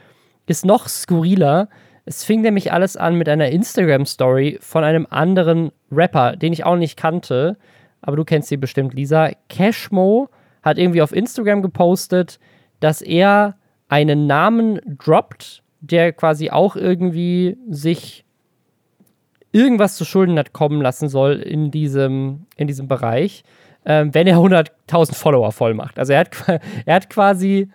[0.46, 1.70] ist noch skurriler.
[2.06, 6.76] Es fing nämlich alles an mit einer Instagram-Story von einem anderen Rapper, den ich auch
[6.76, 7.58] nicht kannte,
[8.02, 9.32] aber du kennst sie bestimmt, Lisa.
[9.50, 10.30] Cashmo
[10.62, 12.40] hat irgendwie auf Instagram gepostet,
[12.80, 13.56] dass er
[13.88, 18.26] einen Namen droppt, der quasi auch irgendwie sich
[19.52, 23.44] irgendwas zu Schulden hat kommen lassen soll in diesem, in diesem Bereich,
[23.86, 25.98] ähm, wenn er 100.000 Follower voll macht.
[25.98, 26.30] Also er hat,
[26.86, 27.70] er hat quasi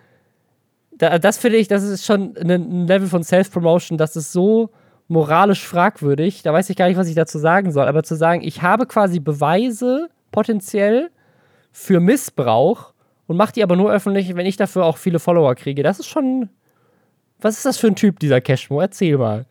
[1.01, 4.69] da, das finde ich, das ist schon ein Level von Self-Promotion, das ist so
[5.07, 6.43] moralisch fragwürdig.
[6.43, 7.87] Da weiß ich gar nicht, was ich dazu sagen soll.
[7.87, 11.09] Aber zu sagen, ich habe quasi Beweise potenziell
[11.71, 12.93] für Missbrauch
[13.25, 16.07] und mache die aber nur öffentlich, wenn ich dafür auch viele Follower kriege, das ist
[16.07, 16.49] schon.
[17.39, 18.79] Was ist das für ein Typ, dieser Cashmo?
[18.79, 19.47] Erzähl mal.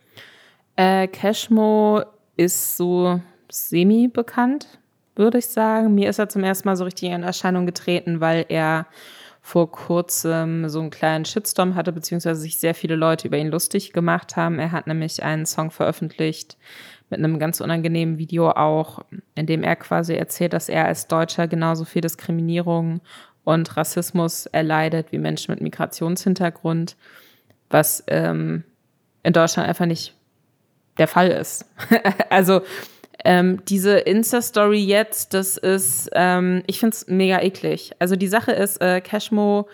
[0.77, 2.05] Äh, Cashmo
[2.37, 3.21] ist so
[3.51, 4.69] semi-bekannt,
[5.17, 5.97] würde ich sagen.
[5.97, 8.87] Mir ist er zum ersten Mal so richtig in Erscheinung getreten, weil er
[9.51, 13.93] vor kurzem so einen kleinen Shitstorm hatte, beziehungsweise sich sehr viele Leute über ihn lustig
[13.93, 14.61] gemacht haben.
[14.61, 16.57] Er hat nämlich einen Song veröffentlicht
[17.11, 19.01] mit einem ganz unangenehmen Video auch,
[19.35, 23.01] in dem er quasi erzählt, dass er als Deutscher genauso viel Diskriminierung
[23.43, 26.97] und Rassismus erleidet wie Menschen mit Migrationshintergrund,
[27.71, 28.63] was ähm,
[29.25, 30.15] in Deutschland einfach nicht
[30.99, 31.65] der Fall ist.
[32.31, 32.61] also
[33.25, 37.93] ähm, diese Insta-Story jetzt, das ist, ähm, ich finde es mega eklig.
[37.99, 39.69] Also die Sache ist, äh, Cashmo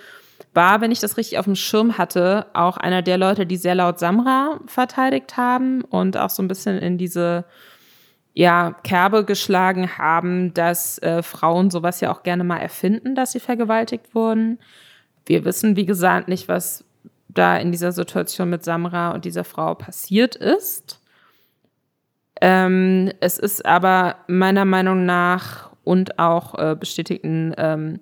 [0.53, 3.75] war, wenn ich das richtig auf dem Schirm hatte, auch einer der Leute, die sehr
[3.75, 7.45] laut Samra verteidigt haben und auch so ein bisschen in diese
[8.33, 13.41] ja, Kerbe geschlagen haben, dass äh, Frauen sowas ja auch gerne mal erfinden, dass sie
[13.41, 14.59] vergewaltigt wurden.
[15.25, 16.85] Wir wissen, wie gesagt, nicht, was
[17.29, 21.01] da in dieser Situation mit Samra und dieser Frau passiert ist.
[22.41, 28.01] Ähm, es ist aber meiner Meinung nach und auch äh, bestätigten ähm,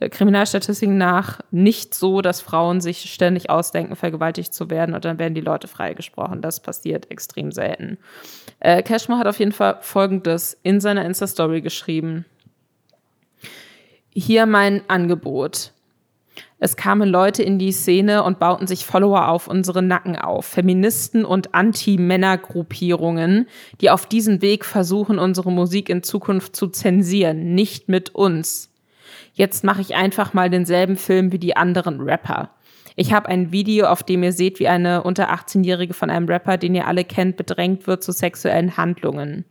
[0.00, 5.34] Kriminalstatistiken nach nicht so, dass Frauen sich ständig ausdenken, vergewaltigt zu werden und dann werden
[5.34, 6.40] die Leute freigesprochen.
[6.40, 7.98] Das passiert extrem selten.
[8.60, 12.24] Äh, Cashmo hat auf jeden Fall Folgendes in seiner Insta-Story geschrieben.
[14.10, 15.72] Hier mein Angebot.
[16.60, 20.44] Es kamen Leute in die Szene und bauten sich Follower auf unsere Nacken auf.
[20.44, 23.46] Feministen und Anti-Männer-Gruppierungen,
[23.80, 27.54] die auf diesem Weg versuchen, unsere Musik in Zukunft zu zensieren.
[27.54, 28.72] Nicht mit uns.
[29.34, 32.50] Jetzt mache ich einfach mal denselben Film wie die anderen Rapper.
[32.96, 36.56] Ich habe ein Video, auf dem ihr seht, wie eine unter 18-Jährige von einem Rapper,
[36.56, 39.44] den ihr alle kennt, bedrängt wird zu sexuellen Handlungen.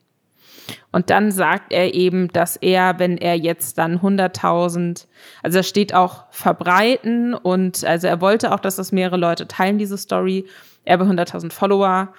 [0.91, 5.05] Und dann sagt er eben, dass er, wenn er jetzt dann 100.000,
[5.43, 9.77] also da steht auch verbreiten und also er wollte auch, dass das mehrere Leute teilen,
[9.77, 10.45] diese Story.
[10.85, 12.13] Er bei 100.000 Follower,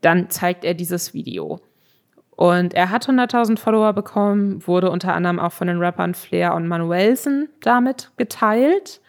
[0.00, 1.60] dann zeigt er dieses Video.
[2.40, 6.66] Und er hat 100.000 Follower bekommen, wurde unter anderem auch von den Rappern Flair und
[6.68, 9.00] Manuelsen damit geteilt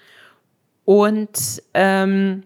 [0.83, 2.43] und ähm,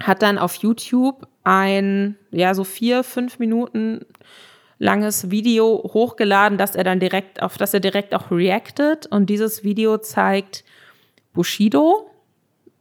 [0.00, 4.06] hat dann auf YouTube ein, ja, so vier, fünf Minuten
[4.84, 9.06] langes Video hochgeladen, dass er dann direkt, auf das er direkt auch reactet.
[9.06, 10.62] Und dieses Video zeigt
[11.32, 12.10] Bushido,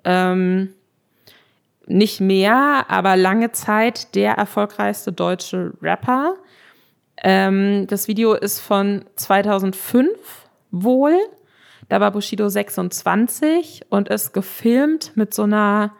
[0.03, 0.73] ähm,
[1.87, 6.35] nicht mehr, aber lange Zeit der erfolgreichste deutsche Rapper.
[7.23, 10.09] Ähm, das Video ist von 2005
[10.71, 11.15] wohl.
[11.87, 15.93] Da war Bushido 26 und ist gefilmt mit so einer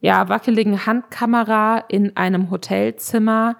[0.00, 3.56] ja, wackeligen Handkamera in einem Hotelzimmer.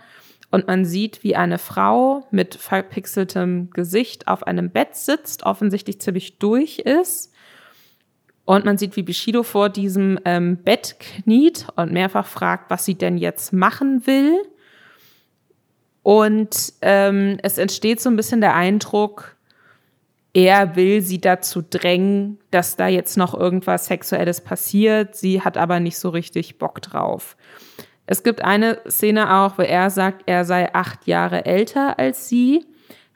[0.51, 6.38] Und man sieht, wie eine Frau mit verpixeltem Gesicht auf einem Bett sitzt, offensichtlich ziemlich
[6.38, 7.32] durch ist.
[8.46, 12.94] Und man sieht, wie Bushido vor diesem ähm, Bett kniet und mehrfach fragt, was sie
[12.94, 14.36] denn jetzt machen will.
[16.03, 19.36] Und ähm, es entsteht so ein bisschen der Eindruck,
[20.34, 25.16] er will sie dazu drängen, dass da jetzt noch irgendwas Sexuelles passiert.
[25.16, 27.36] Sie hat aber nicht so richtig Bock drauf.
[28.11, 32.64] Es gibt eine Szene auch, wo er sagt, er sei acht Jahre älter als sie,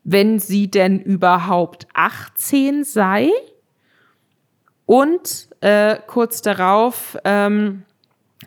[0.05, 3.31] wenn sie denn überhaupt 18 sei.
[4.85, 7.85] Und äh, kurz darauf ähm,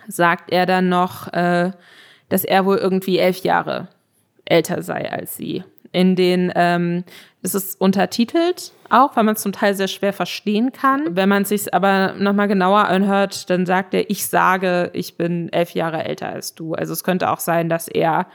[0.07, 1.71] sagt er dann noch, äh,
[2.29, 3.87] dass er wohl irgendwie elf Jahre
[4.45, 5.63] älter sei als sie.
[5.91, 7.05] In den, ähm,
[7.41, 11.15] es ist untertitelt auch, weil man es zum Teil sehr schwer verstehen kann.
[11.15, 15.51] Wenn man es sich aber nochmal genauer anhört, dann sagt er, ich sage, ich bin
[15.51, 16.73] elf Jahre älter als du.
[16.73, 18.27] Also es könnte auch sein, dass er,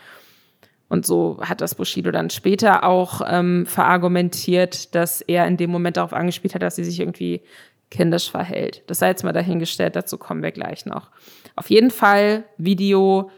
[0.89, 5.97] und so hat das Bushido dann später auch ähm, verargumentiert, dass er in dem Moment
[5.97, 7.43] darauf angespielt hat, dass sie sich irgendwie
[7.91, 8.83] kindisch verhält.
[8.87, 11.11] Das sei jetzt mal dahingestellt, dazu kommen wir gleich noch.
[11.57, 13.31] Auf jeden Fall Video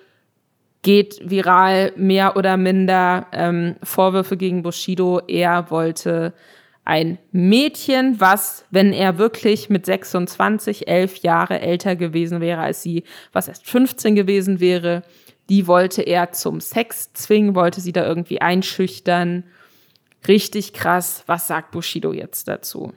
[0.83, 5.21] geht viral, mehr oder minder ähm, Vorwürfe gegen Bushido.
[5.27, 6.35] Er wollte
[6.85, 13.05] ein Mädchen, was, wenn er wirklich mit 26, 11 Jahre älter gewesen wäre als sie,
[13.33, 15.03] was erst 15 gewesen wäre,
[15.49, 19.45] die wollte er zum Sex zwingen, wollte sie da irgendwie einschüchtern.
[20.27, 21.25] Richtig krass.
[21.27, 22.93] Was sagt Bushido jetzt dazu?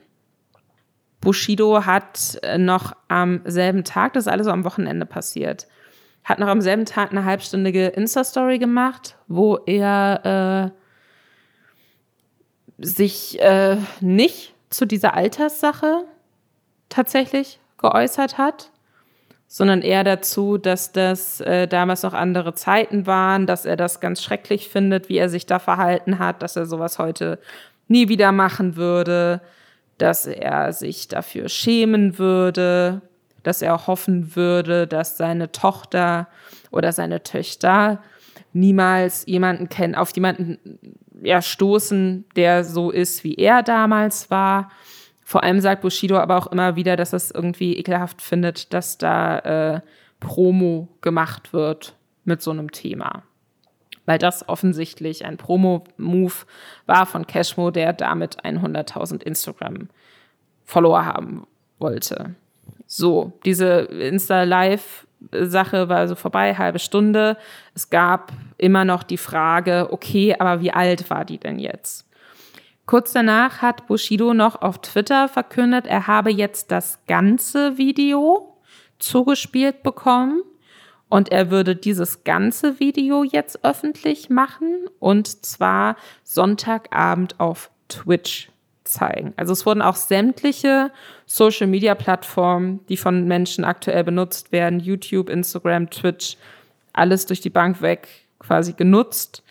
[1.20, 5.66] Bushido hat äh, noch am selben Tag, das ist alles am Wochenende passiert,
[6.24, 10.85] hat noch am selben Tag eine halbstündige Insta-Story gemacht, wo er äh,
[12.78, 16.04] sich äh, nicht zu dieser Alterssache
[16.88, 18.70] tatsächlich geäußert hat,
[19.48, 24.22] sondern eher dazu, dass das äh, damals noch andere Zeiten waren, dass er das ganz
[24.22, 27.38] schrecklich findet, wie er sich da verhalten hat, dass er sowas heute
[27.88, 29.40] nie wieder machen würde,
[29.98, 33.00] dass er sich dafür schämen würde,
[33.42, 36.26] dass er hoffen würde, dass seine Tochter
[36.72, 38.02] oder seine Töchter
[38.56, 40.58] niemals jemanden kennen, auf jemanden
[41.22, 44.70] ja, stoßen, der so ist, wie er damals war.
[45.22, 49.38] Vor allem sagt Bushido aber auch immer wieder, dass es irgendwie ekelhaft findet, dass da
[49.38, 49.80] äh,
[50.20, 51.94] Promo gemacht wird
[52.24, 53.22] mit so einem Thema.
[54.04, 56.34] Weil das offensichtlich ein Promo-Move
[56.86, 61.46] war von Cashmo, der damit 100.000 Instagram-Follower haben
[61.78, 62.36] wollte.
[62.86, 63.80] So, diese
[65.32, 67.36] Insta-Live-Sache war also vorbei, halbe Stunde.
[67.74, 72.08] Es gab immer noch die Frage, okay, aber wie alt war die denn jetzt?
[72.86, 78.56] Kurz danach hat Bushido noch auf Twitter verkündet, er habe jetzt das ganze Video
[79.00, 80.42] zugespielt bekommen
[81.08, 88.50] und er würde dieses ganze Video jetzt öffentlich machen und zwar Sonntagabend auf Twitch
[88.88, 89.32] zeigen.
[89.36, 90.90] Also es wurden auch sämtliche
[91.26, 96.36] Social-Media-Plattformen, die von Menschen aktuell benutzt werden, YouTube, Instagram, Twitch,
[96.92, 98.08] alles durch die Bank weg
[98.38, 99.42] quasi genutzt,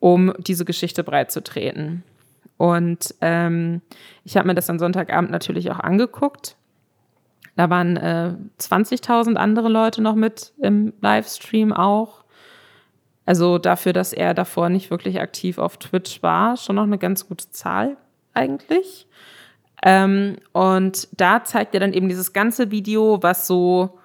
[0.00, 2.02] um diese Geschichte breitzutreten.
[2.56, 3.80] Und ähm,
[4.24, 6.56] ich habe mir das am Sonntagabend natürlich auch angeguckt.
[7.56, 12.24] Da waren äh, 20.000 andere Leute noch mit im Livestream auch.
[13.26, 17.26] Also dafür, dass er davor nicht wirklich aktiv auf Twitch war, schon noch eine ganz
[17.26, 17.96] gute Zahl
[18.34, 19.06] eigentlich.
[19.82, 23.98] Ähm, und da zeigt er dann eben dieses ganze Video, was so,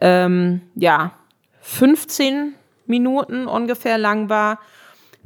[0.00, 1.12] ähm, ja,
[1.60, 2.54] 15
[2.86, 4.60] Minuten ungefähr lang war.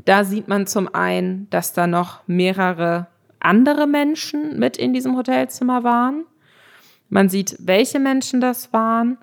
[0.05, 3.09] Da sieht man zum einen, dass da noch mehrere
[3.41, 6.25] andere Menschen mit in diesem Hotelzimmer waren.
[7.09, 9.19] Man sieht, welche Menschen das waren.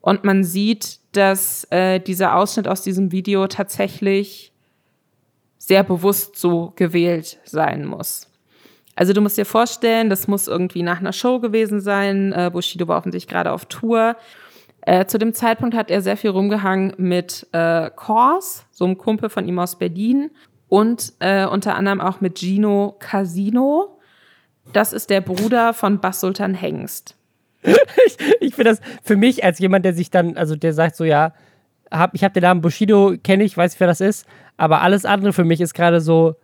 [0.00, 4.52] Und man sieht, dass äh, dieser Ausschnitt aus diesem Video tatsächlich
[5.58, 8.30] sehr bewusst so gewählt sein muss.
[8.96, 12.32] Also du musst dir vorstellen, das muss irgendwie nach einer Show gewesen sein.
[12.32, 14.16] Äh, Bushido war offensichtlich gerade auf Tour.
[14.80, 19.28] Äh, zu dem Zeitpunkt hat er sehr viel rumgehangen mit äh, Kors, so einem Kumpel
[19.28, 20.30] von ihm aus Berlin,
[20.68, 23.98] und äh, unter anderem auch mit Gino Casino.
[24.72, 27.16] Das ist der Bruder von Bass Sultan Hengst.
[27.62, 31.04] ich ich finde das für mich als jemand, der sich dann, also der sagt so,
[31.04, 31.34] ja,
[31.90, 34.26] hab, ich habe den Namen Bushido, kenne ich, weiß, wer das ist,
[34.56, 36.36] aber alles andere für mich ist gerade so,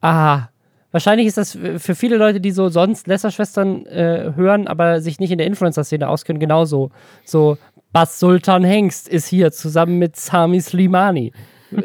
[0.00, 0.49] aha.
[0.92, 5.30] Wahrscheinlich ist das für viele Leute, die so sonst Lästerschwestern äh, hören, aber sich nicht
[5.30, 6.90] in der Influencer-Szene auskennen, genauso.
[7.24, 7.58] So,
[7.92, 11.32] Bass Sultan Hengst ist hier zusammen mit Sami Slimani.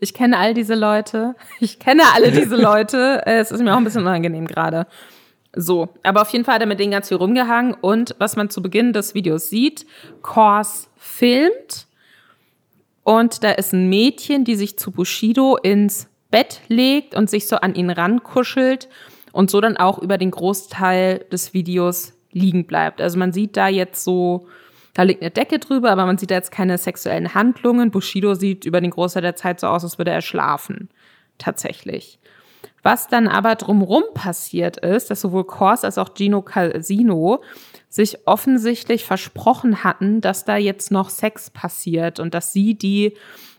[0.00, 1.34] ich kenne all diese Leute.
[1.60, 3.22] Ich kenne alle diese Leute.
[3.26, 4.86] Es ist mir auch ein bisschen unangenehm gerade.
[5.56, 8.50] So, aber auf jeden Fall hat er mit denen ganz viel rumgehangen und was man
[8.50, 9.86] zu Beginn des Videos sieht,
[10.20, 11.86] Kors filmt
[13.04, 17.58] und da ist ein Mädchen, die sich zu Bushido ins Bett legt und sich so
[17.58, 18.88] an ihn rankuschelt
[19.30, 23.00] und so dann auch über den Großteil des Videos liegen bleibt.
[23.00, 24.48] Also man sieht da jetzt so,
[24.94, 27.92] da liegt eine Decke drüber, aber man sieht da jetzt keine sexuellen Handlungen.
[27.92, 30.88] Bushido sieht über den Großteil der Zeit so aus, als würde er schlafen.
[31.38, 32.18] Tatsächlich.
[32.82, 37.44] Was dann aber drumrum passiert ist, dass sowohl Kors als auch Gino Casino
[37.88, 43.14] sich offensichtlich versprochen hatten, dass da jetzt noch Sex passiert und dass sie die,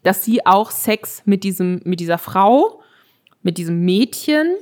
[0.05, 2.81] dass sie auch Sex mit diesem, mit dieser Frau,
[3.41, 4.55] mit diesem Mädchen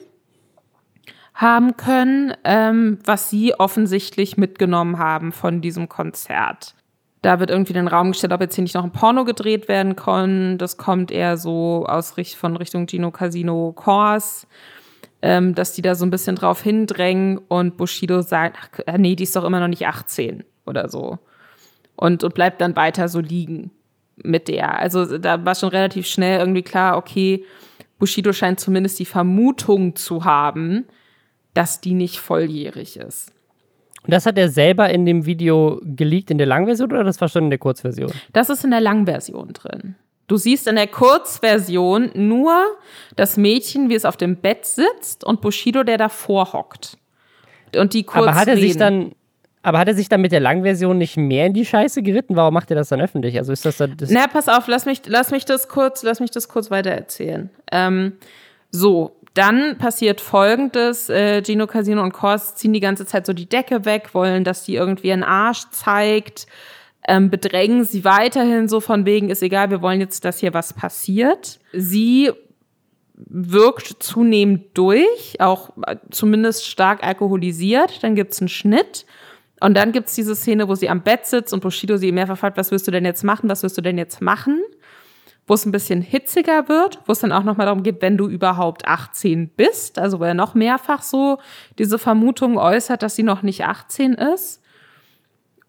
[1.34, 6.76] haben können, ähm, was sie offensichtlich mitgenommen haben von diesem Konzert.
[7.22, 9.68] Da wird irgendwie in den Raum gestellt, ob jetzt hier nicht noch ein Porno gedreht
[9.68, 10.58] werden kann.
[10.58, 14.48] Das kommt eher so aus von Richtung Gino Casino Kors,
[15.22, 19.24] ähm, dass die da so ein bisschen drauf hindrängen und Bushido sagt, ach, nee, die
[19.24, 21.20] ist doch immer noch nicht 18 oder so.
[21.98, 23.72] Und, und bleibt dann weiter so liegen
[24.18, 24.80] mit der.
[24.80, 27.46] Also da war schon relativ schnell irgendwie klar, okay,
[28.00, 30.86] Bushido scheint zumindest die Vermutung zu haben,
[31.54, 33.34] dass die nicht volljährig ist.
[34.04, 37.30] Und das hat er selber in dem Video geleakt in der Langversion oder das war
[37.30, 38.12] schon in der Kurzversion?
[38.34, 39.96] Das ist in der Langversion drin.
[40.28, 42.54] Du siehst in der Kurzversion nur
[43.16, 46.98] das Mädchen, wie es auf dem Bett sitzt und Bushido, der davor hockt.
[47.76, 48.68] Und die kurz Aber hat er reden.
[48.68, 49.12] sich dann
[49.64, 52.36] aber hat er sich dann mit der Langversion nicht mehr in die Scheiße geritten?
[52.36, 53.38] Warum macht er das dann öffentlich?
[53.38, 56.20] Also ist das dann das Na, pass auf, lass mich, lass mich das kurz, lass
[56.20, 57.50] mich das kurz weiter erzählen.
[57.72, 58.14] Ähm,
[58.70, 63.48] so, dann passiert folgendes: äh, Gino Casino und Kors ziehen die ganze Zeit so die
[63.48, 66.46] Decke weg, wollen, dass die irgendwie einen Arsch zeigt,
[67.08, 70.74] ähm, bedrängen sie weiterhin so von wegen, ist egal, wir wollen jetzt, dass hier was
[70.74, 71.60] passiert.
[71.72, 72.32] Sie
[73.16, 78.04] wirkt zunehmend durch, auch äh, zumindest stark alkoholisiert.
[78.04, 79.06] Dann gibt's einen Schnitt.
[79.64, 82.58] Und dann gibt's diese Szene, wo sie am Bett sitzt und Bushido sie mehrfach fragt,
[82.58, 84.62] was wirst du denn jetzt machen, was wirst du denn jetzt machen?
[85.46, 88.30] wo es ein bisschen hitziger wird, wo es dann auch nochmal darum geht, wenn du
[88.30, 91.38] überhaupt 18 bist, also wo er noch mehrfach so
[91.78, 94.62] diese Vermutung äußert, dass sie noch nicht 18 ist.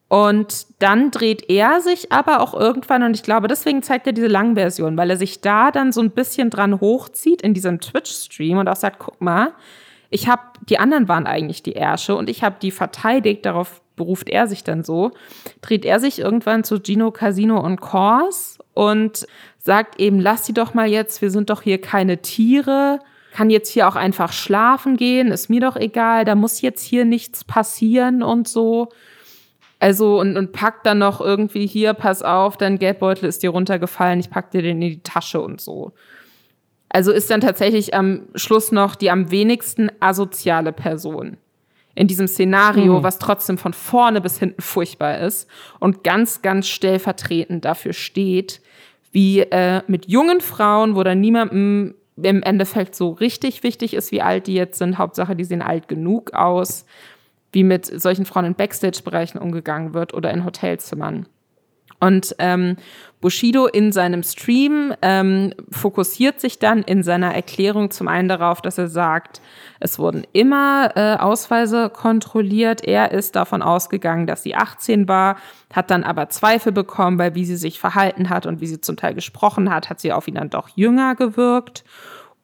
[0.07, 4.29] Und dann dreht er sich aber auch irgendwann, und ich glaube, deswegen zeigt er diese
[4.29, 8.69] Langversion, weil er sich da dann so ein bisschen dran hochzieht in diesem Twitch-Stream und
[8.69, 9.55] auch sagt, guck mal,
[10.15, 14.29] ich habe, die anderen waren eigentlich die Ärsche und ich habe die verteidigt, darauf beruft
[14.29, 15.11] er sich dann so,
[15.61, 19.27] dreht er sich irgendwann zu Gino Casino und Kors und
[19.59, 23.01] sagt eben, lass sie doch mal jetzt, wir sind doch hier keine Tiere,
[23.33, 27.05] kann jetzt hier auch einfach schlafen gehen, ist mir doch egal, da muss jetzt hier
[27.05, 28.91] nichts passieren und so.
[29.81, 34.21] Also und, und packt dann noch irgendwie hier, pass auf, dein Geldbeutel ist dir runtergefallen,
[34.21, 35.93] ich pack dir den in die Tasche und so.
[36.95, 41.39] Also ist dann tatsächlich am Schluss noch die am wenigsten asoziale Person
[41.97, 43.03] in diesem Szenario, mhm.
[43.03, 48.61] was trotzdem von vorne bis hinten furchtbar ist und ganz, ganz stellvertretend dafür steht,
[49.11, 54.23] wie äh, mit jungen Frauen, wo dann niemandem im Endeffekt so richtig wichtig ist, wie
[54.23, 54.97] alt die jetzt sind.
[54.97, 56.87] Hauptsache, die sehen alt genug aus,
[57.51, 61.27] wie mit solchen Frauen in Backstage-Bereichen umgegangen wird oder in Hotelzimmern.
[62.01, 62.77] Und ähm,
[63.25, 68.77] Bushido in seinem Stream ähm, fokussiert sich dann in seiner Erklärung zum einen darauf, dass
[68.77, 69.41] er sagt,
[69.81, 72.85] es wurden immer äh, Ausweise kontrolliert.
[72.85, 75.39] Er ist davon ausgegangen, dass sie 18 war,
[75.73, 78.99] hat dann aber Zweifel bekommen, weil wie sie sich verhalten hat und wie sie zum
[78.99, 81.83] Teil gesprochen hat, hat sie auf ihn dann doch jünger gewirkt.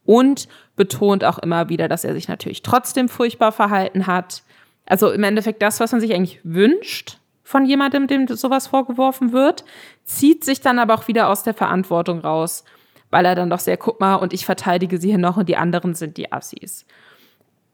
[0.06, 4.42] Und betont auch immer wieder, dass er sich natürlich trotzdem furchtbar verhalten hat.
[4.86, 7.19] Also im Endeffekt das, was man sich eigentlich wünscht
[7.50, 9.64] von jemandem, dem sowas vorgeworfen wird,
[10.04, 12.62] zieht sich dann aber auch wieder aus der Verantwortung raus,
[13.10, 15.56] weil er dann doch sehr, guck mal, und ich verteidige sie hier noch und die
[15.56, 16.86] anderen sind die Assis.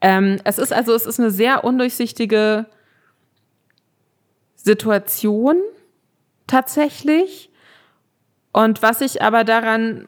[0.01, 2.65] Ähm, es ist also, es ist eine sehr undurchsichtige
[4.55, 5.57] Situation
[6.47, 7.51] tatsächlich.
[8.53, 10.07] Und was ich aber daran,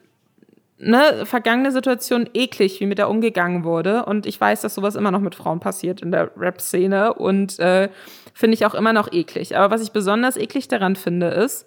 [0.79, 4.05] ne, vergangene Situation eklig, wie mit der umgegangen wurde.
[4.05, 7.89] Und ich weiß, dass sowas immer noch mit Frauen passiert in der Rap-Szene und äh,
[8.33, 9.57] finde ich auch immer noch eklig.
[9.57, 11.65] Aber was ich besonders eklig daran finde, ist,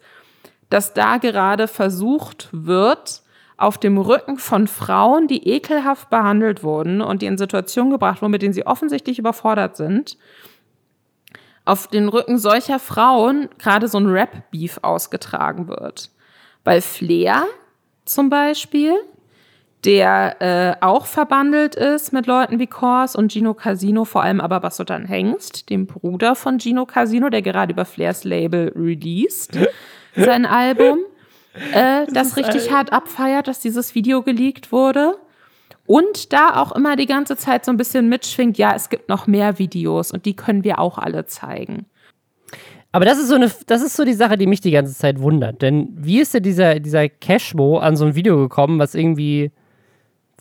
[0.71, 3.23] dass da gerade versucht wird,
[3.63, 8.33] auf dem Rücken von Frauen, die ekelhaft behandelt wurden und die in Situationen gebracht wurden,
[8.33, 10.17] mit denen sie offensichtlich überfordert sind,
[11.65, 16.11] auf den Rücken solcher Frauen gerade so ein Rap-Beef ausgetragen wird.
[16.65, 17.45] Bei Flair
[18.05, 18.95] zum Beispiel,
[19.85, 24.61] der äh, auch verbandelt ist mit Leuten wie Kors und Gino Casino, vor allem aber
[24.61, 29.59] Basotan Hengst, dem Bruder von Gino Casino, der gerade über Flairs Label released,
[30.17, 30.99] sein Album,
[31.73, 35.17] äh, das, das richtig hart abfeiert, dass dieses Video geleakt wurde.
[35.85, 39.27] Und da auch immer die ganze Zeit so ein bisschen mitschwingt, ja, es gibt noch
[39.27, 41.87] mehr Videos und die können wir auch alle zeigen.
[42.93, 45.21] Aber das ist so eine, das ist so die Sache, die mich die ganze Zeit
[45.21, 45.63] wundert.
[45.63, 49.51] Denn wie ist denn dieser, dieser Cashmo an so ein Video gekommen, was irgendwie,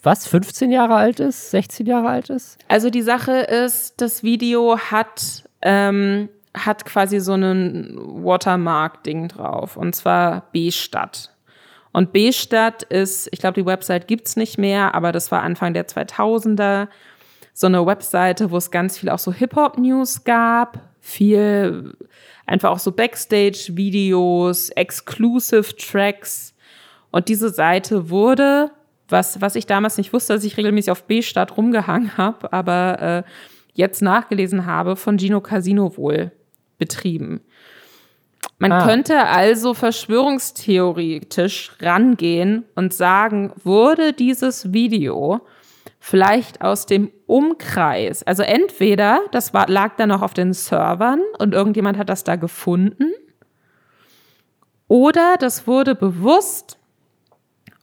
[0.03, 2.57] was, 15 Jahre alt ist, 16 Jahre alt ist?
[2.67, 9.77] Also die Sache ist, das Video hat, ähm, hat quasi so einen Watermark-Ding drauf.
[9.77, 11.31] Und zwar B-Stadt.
[11.93, 15.87] Und B-Stadt ist, ich glaube, die Website gibt's nicht mehr, aber das war Anfang der
[15.87, 16.87] 2000er.
[17.53, 21.95] So eine Webseite, wo es ganz viel auch so Hip-Hop-News gab, viel
[22.47, 26.53] einfach auch so Backstage-Videos, Exclusive Tracks.
[27.11, 28.71] Und diese Seite wurde,
[29.11, 33.23] was, was ich damals nicht wusste, dass ich regelmäßig auf B-Stadt rumgehangen habe, aber äh,
[33.73, 36.31] jetzt nachgelesen habe, von Gino Casino wohl
[36.77, 37.41] betrieben.
[38.57, 38.85] Man ah.
[38.85, 45.41] könnte also verschwörungstheoretisch rangehen und sagen, wurde dieses Video
[45.99, 51.53] vielleicht aus dem Umkreis, also entweder das war, lag da noch auf den Servern und
[51.53, 53.11] irgendjemand hat das da gefunden,
[54.87, 56.77] oder das wurde bewusst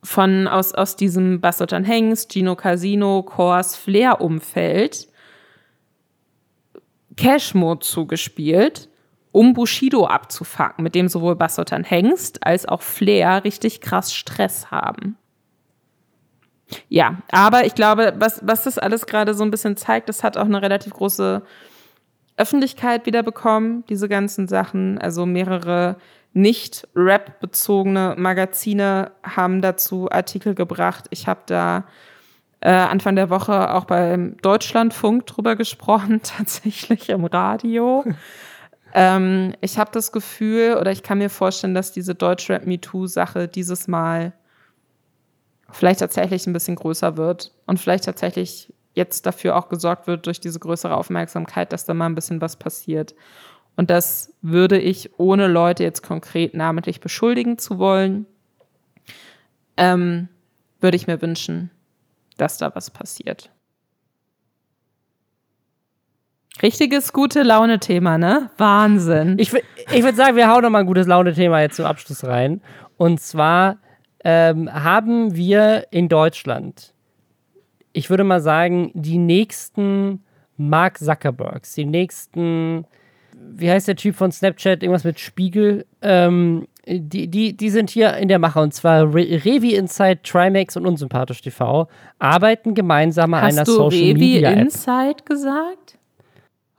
[0.02, 5.08] von aus, aus diesem Bastotan Hengst, Gino Casino, Kors, Flair-Umfeld
[7.16, 8.88] Cash-Mode zugespielt,
[9.32, 15.16] um Bushido abzufacken, mit dem sowohl Bastotan Hengst als auch Flair richtig krass Stress haben.
[16.88, 20.36] Ja, aber ich glaube, was, was das alles gerade so ein bisschen zeigt, das hat
[20.36, 21.42] auch eine relativ große
[22.36, 24.98] Öffentlichkeit wieder bekommen, diese ganzen Sachen.
[24.98, 25.96] Also mehrere
[26.32, 31.06] nicht Rap-bezogene Magazine haben dazu Artikel gebracht.
[31.10, 31.84] Ich habe da
[32.60, 38.04] äh, Anfang der Woche auch beim Deutschlandfunk drüber gesprochen, tatsächlich im Radio.
[38.94, 43.88] ähm, ich habe das Gefühl oder ich kann mir vorstellen, dass diese Deutschrap MeToo-Sache dieses
[43.88, 44.32] Mal
[45.70, 50.40] vielleicht tatsächlich ein bisschen größer wird und vielleicht tatsächlich jetzt dafür auch gesorgt wird durch
[50.40, 53.14] diese größere Aufmerksamkeit, dass da mal ein bisschen was passiert.
[53.78, 58.26] Und das würde ich, ohne Leute jetzt konkret namentlich beschuldigen zu wollen,
[59.76, 60.26] ähm,
[60.80, 61.70] würde ich mir wünschen,
[62.38, 63.52] dass da was passiert.
[66.60, 68.50] Richtiges gute Laune-Thema, ne?
[68.58, 69.38] Wahnsinn.
[69.38, 72.60] Ich, ich würde sagen, wir hauen noch mal ein gutes Laune-Thema jetzt zum Abschluss rein.
[72.96, 73.78] Und zwar
[74.24, 76.94] ähm, haben wir in Deutschland,
[77.92, 80.24] ich würde mal sagen, die nächsten
[80.56, 82.84] Mark Zuckerbergs, die nächsten,
[83.40, 88.16] wie heißt der Typ von Snapchat, irgendwas mit Spiegel, ähm, die, die, die sind hier
[88.16, 93.44] in der Mache und zwar Re Revi Insight, Trimax und Unsympathisch TV arbeiten gemeinsam an
[93.44, 94.50] einer Social Revi Media.
[94.50, 95.98] Revi Insight gesagt?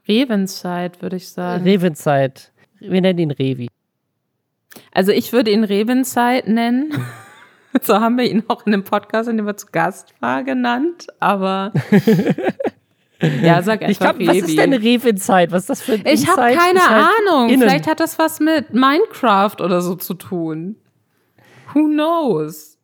[0.07, 1.64] Revensight, würde ich sagen.
[1.64, 2.51] Revensight.
[2.80, 3.68] Wir nennen ihn Revi.
[4.91, 6.93] Also ich würde ihn Revensight nennen.
[7.82, 11.07] so haben wir ihn auch in dem Podcast, in dem er zu Gast war, genannt.
[11.20, 11.72] Aber
[13.22, 15.52] ja, sag einfach ich glaub, Was ist denn Rev-Insight?
[15.52, 17.50] Was ist das für ein Ich habe keine halt Ahnung.
[17.50, 17.62] Innen.
[17.62, 20.76] Vielleicht hat das was mit Minecraft oder so zu tun.
[21.74, 22.78] Who knows?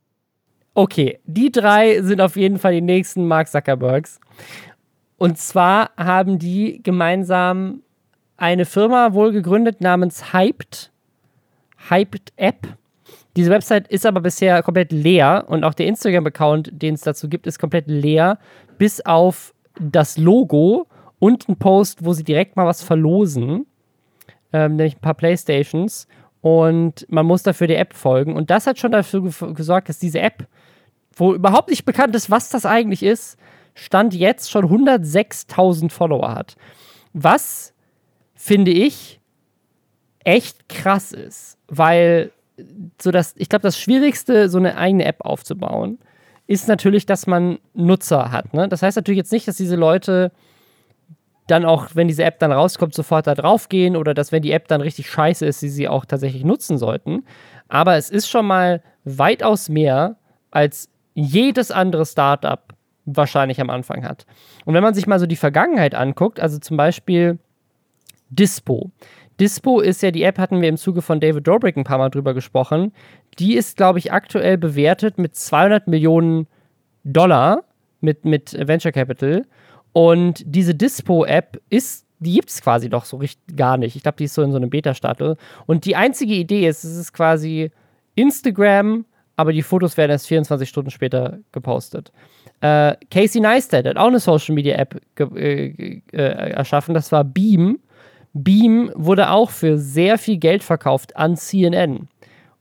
[0.74, 4.20] Okay, die drei sind auf jeden Fall die nächsten Mark Zuckerbergs.
[5.18, 7.82] Und zwar haben die gemeinsam
[8.36, 10.92] eine Firma wohl gegründet namens Hyped.
[11.90, 12.68] Hyped App.
[13.38, 17.48] Diese Website ist aber bisher komplett leer und auch der Instagram-Account, den es dazu gibt,
[17.48, 18.38] ist komplett leer,
[18.78, 20.88] bis auf das Logo
[21.20, 23.66] und ein Post, wo sie direkt mal was verlosen,
[24.54, 26.08] ähm, nämlich ein paar Playstations.
[26.42, 28.36] Und man muss dafür die App folgen.
[28.36, 29.22] Und das hat schon dafür
[29.54, 30.48] gesorgt, dass diese App,
[31.16, 33.40] wo überhaupt nicht bekannt ist, was das eigentlich ist,
[33.74, 36.56] Stand jetzt schon 106.000 Follower hat.
[37.14, 37.74] Was,
[38.36, 39.20] finde ich,
[40.24, 41.58] echt krass ist.
[41.68, 42.32] Weil
[43.02, 46.00] so das, ich glaube, das Schwierigste, so eine eigene App aufzubauen,
[46.48, 48.54] ist natürlich, dass man Nutzer hat.
[48.54, 48.70] Ne?
[48.70, 50.32] Das heißt natürlich jetzt nicht, dass diese Leute
[51.48, 54.52] dann auch, wenn diese App dann rauskommt, sofort da drauf gehen oder dass, wenn die
[54.52, 57.24] App dann richtig scheiße ist, sie sie auch tatsächlich nutzen sollten.
[57.68, 60.18] Aber es ist schon mal weitaus mehr,
[60.52, 62.74] als jedes andere Startup
[63.06, 64.26] wahrscheinlich am Anfang hat.
[64.66, 67.38] Und wenn man sich mal so die Vergangenheit anguckt, also zum Beispiel
[68.30, 68.92] Dispo.
[69.40, 72.10] Dispo ist ja die App, hatten wir im Zuge von David Dobrik ein paar Mal
[72.10, 72.94] drüber gesprochen.
[73.40, 76.48] Die ist, glaube ich, aktuell bewertet mit 200 Millionen
[77.04, 77.64] Dollar
[78.02, 79.46] mit, mit Venture Capital.
[79.92, 83.96] Und diese Dispo-App ist, die gibt es quasi doch so richtig gar nicht.
[83.96, 85.38] Ich glaube, die ist so in so einem Beta-Status.
[85.66, 87.72] Und die einzige Idee ist, es ist quasi
[88.16, 89.06] Instagram,
[89.36, 92.12] aber die Fotos werden erst 24 Stunden später gepostet.
[92.62, 97.80] Äh, Casey Neistat hat auch eine Social Media App äh, äh, erschaffen, das war Beam.
[98.36, 102.10] Beam wurde auch für sehr viel Geld verkauft an CNN.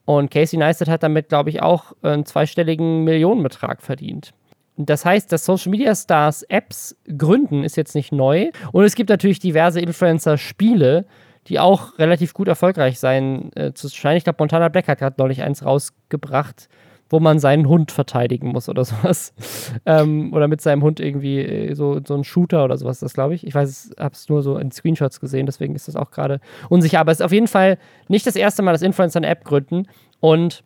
[0.04, 4.32] Und Casey Neistat hat damit, glaube ich, auch einen zweistelligen Millionenbetrag verdient.
[4.76, 8.50] Das heißt, dass Social Media Stars Apps gründen, ist jetzt nicht neu.
[8.70, 11.06] Und es gibt natürlich diverse Influencer-Spiele,
[11.48, 14.18] die auch relativ gut erfolgreich sein äh, zu scheinen.
[14.18, 16.68] Ich glaube, Montana Black hat gerade neulich eins rausgebracht,
[17.14, 19.32] wo man seinen Hund verteidigen muss oder sowas.
[19.86, 23.34] ähm, oder mit seinem Hund irgendwie äh, so, so ein Shooter oder sowas, das glaube
[23.34, 23.46] ich.
[23.46, 27.00] Ich weiß, habe es nur so in Screenshots gesehen, deswegen ist das auch gerade unsicher.
[27.00, 29.86] Aber es ist auf jeden Fall nicht das erste Mal, dass Influencer eine App gründen
[30.20, 30.62] und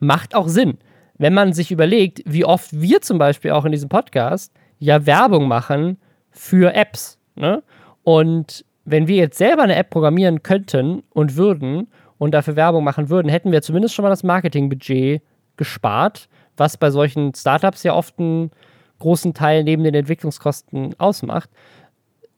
[0.00, 0.78] macht auch Sinn
[1.18, 5.48] wenn man sich überlegt, wie oft wir zum Beispiel auch in diesem Podcast ja Werbung
[5.48, 5.98] machen
[6.30, 7.18] für Apps.
[7.34, 7.62] Ne?
[8.02, 11.88] Und wenn wir jetzt selber eine App programmieren könnten und würden
[12.18, 15.22] und dafür Werbung machen würden, hätten wir zumindest schon mal das Marketingbudget
[15.56, 18.50] gespart, was bei solchen Startups ja oft einen
[18.98, 21.50] großen Teil neben den Entwicklungskosten ausmacht.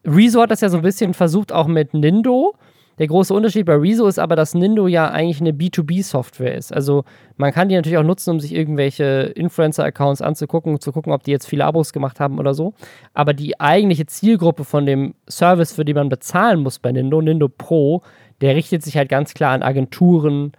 [0.05, 2.55] Rezo hat das ja so ein bisschen versucht, auch mit Nindo.
[2.99, 6.73] Der große Unterschied bei Rezo ist aber, dass Nindo ja eigentlich eine B2B-Software ist.
[6.73, 7.05] Also
[7.37, 11.31] man kann die natürlich auch nutzen, um sich irgendwelche Influencer-Accounts anzugucken, zu gucken, ob die
[11.31, 12.75] jetzt viele Abos gemacht haben oder so.
[13.15, 17.49] Aber die eigentliche Zielgruppe von dem Service, für den man bezahlen muss bei Nindo, Nindo
[17.49, 18.03] Pro,
[18.41, 20.53] der richtet sich halt ganz klar an Agenturen,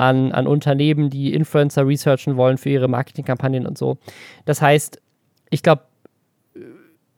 [0.00, 3.98] an, an Unternehmen, die Influencer researchen wollen für ihre Marketingkampagnen und so.
[4.46, 5.00] Das heißt,
[5.50, 5.82] ich glaube,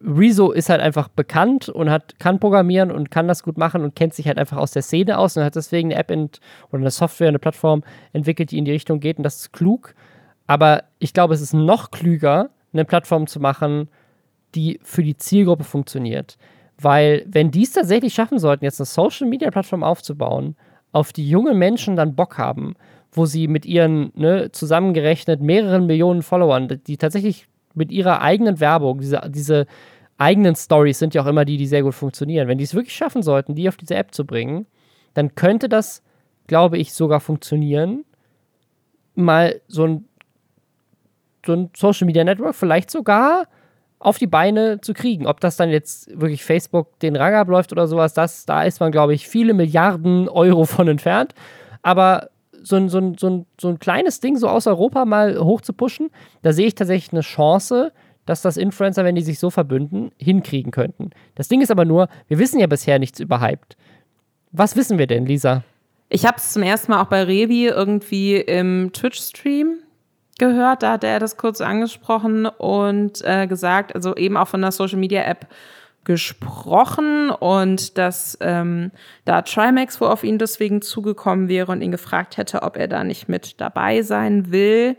[0.05, 3.95] Rezo ist halt einfach bekannt und hat, kann programmieren und kann das gut machen und
[3.95, 6.91] kennt sich halt einfach aus der Szene aus und hat deswegen eine App oder eine
[6.91, 9.95] Software, eine Plattform entwickelt, die in die Richtung geht und das ist klug.
[10.49, 13.89] Aber ich glaube, es ist noch klüger, eine Plattform zu machen,
[14.57, 16.37] die für die Zielgruppe funktioniert.
[16.79, 20.57] Weil, wenn die es tatsächlich schaffen sollten, jetzt eine Social Media Plattform aufzubauen,
[20.93, 22.75] auf die junge Menschen dann Bock haben,
[23.13, 29.01] wo sie mit ihren ne, zusammengerechnet mehreren Millionen Followern, die tatsächlich mit ihrer eigenen Werbung,
[29.01, 29.67] diese, diese
[30.19, 32.49] eigenen Stories sind ja auch immer die, die sehr gut funktionieren.
[32.49, 34.67] Wenn die es wirklich schaffen sollten, die auf diese App zu bringen,
[35.15, 36.03] dann könnte das,
[36.47, 38.05] glaube ich, sogar funktionieren,
[39.15, 40.05] mal so ein,
[41.45, 43.47] so ein Social Media Network vielleicht sogar
[44.03, 45.27] auf die Beine zu kriegen.
[45.27, 48.91] Ob das dann jetzt wirklich Facebook den Rang abläuft oder sowas, das, da ist man,
[48.91, 51.35] glaube ich, viele Milliarden Euro von entfernt.
[51.83, 52.31] Aber
[52.63, 55.61] so ein, so, ein, so, ein, so ein kleines Ding so aus Europa mal hoch
[55.61, 56.11] zu pushen,
[56.43, 57.93] da sehe ich tatsächlich eine Chance,
[58.27, 61.11] dass das Influencer, wenn die sich so verbünden, hinkriegen könnten.
[61.35, 63.77] Das Ding ist aber nur, wir wissen ja bisher nichts über Hyped.
[64.53, 65.65] Was wissen wir denn, Lisa?
[66.09, 69.79] Ich habe es zum ersten Mal auch bei Revi irgendwie im Twitch-Stream
[70.43, 70.83] gehört.
[70.83, 75.47] Da hat er das kurz angesprochen und äh, gesagt, also eben auch von der Social-Media-App
[76.05, 78.91] gesprochen und dass ähm,
[79.25, 83.05] da Trimax wohl auf ihn deswegen zugekommen wäre und ihn gefragt hätte, ob er da
[83.05, 84.97] nicht mit dabei sein will.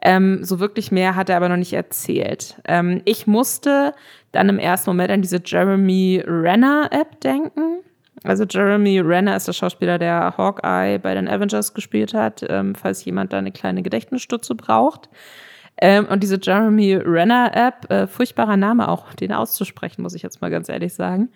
[0.00, 2.56] Ähm, so wirklich mehr hat er aber noch nicht erzählt.
[2.64, 3.92] Ähm, ich musste
[4.32, 7.82] dann im ersten Moment an diese Jeremy Renner App denken.
[8.24, 13.04] Also Jeremy Renner ist der Schauspieler, der Hawkeye bei den Avengers gespielt hat, ähm, falls
[13.04, 15.08] jemand da eine kleine Gedächtnisstütze braucht.
[15.80, 20.40] Ähm, und diese Jeremy Renner App, äh, furchtbarer Name auch, den auszusprechen, muss ich jetzt
[20.40, 21.30] mal ganz ehrlich sagen.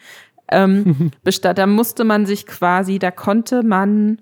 [0.48, 1.10] Ähm,
[1.42, 4.20] da musste man sich quasi, da konnte man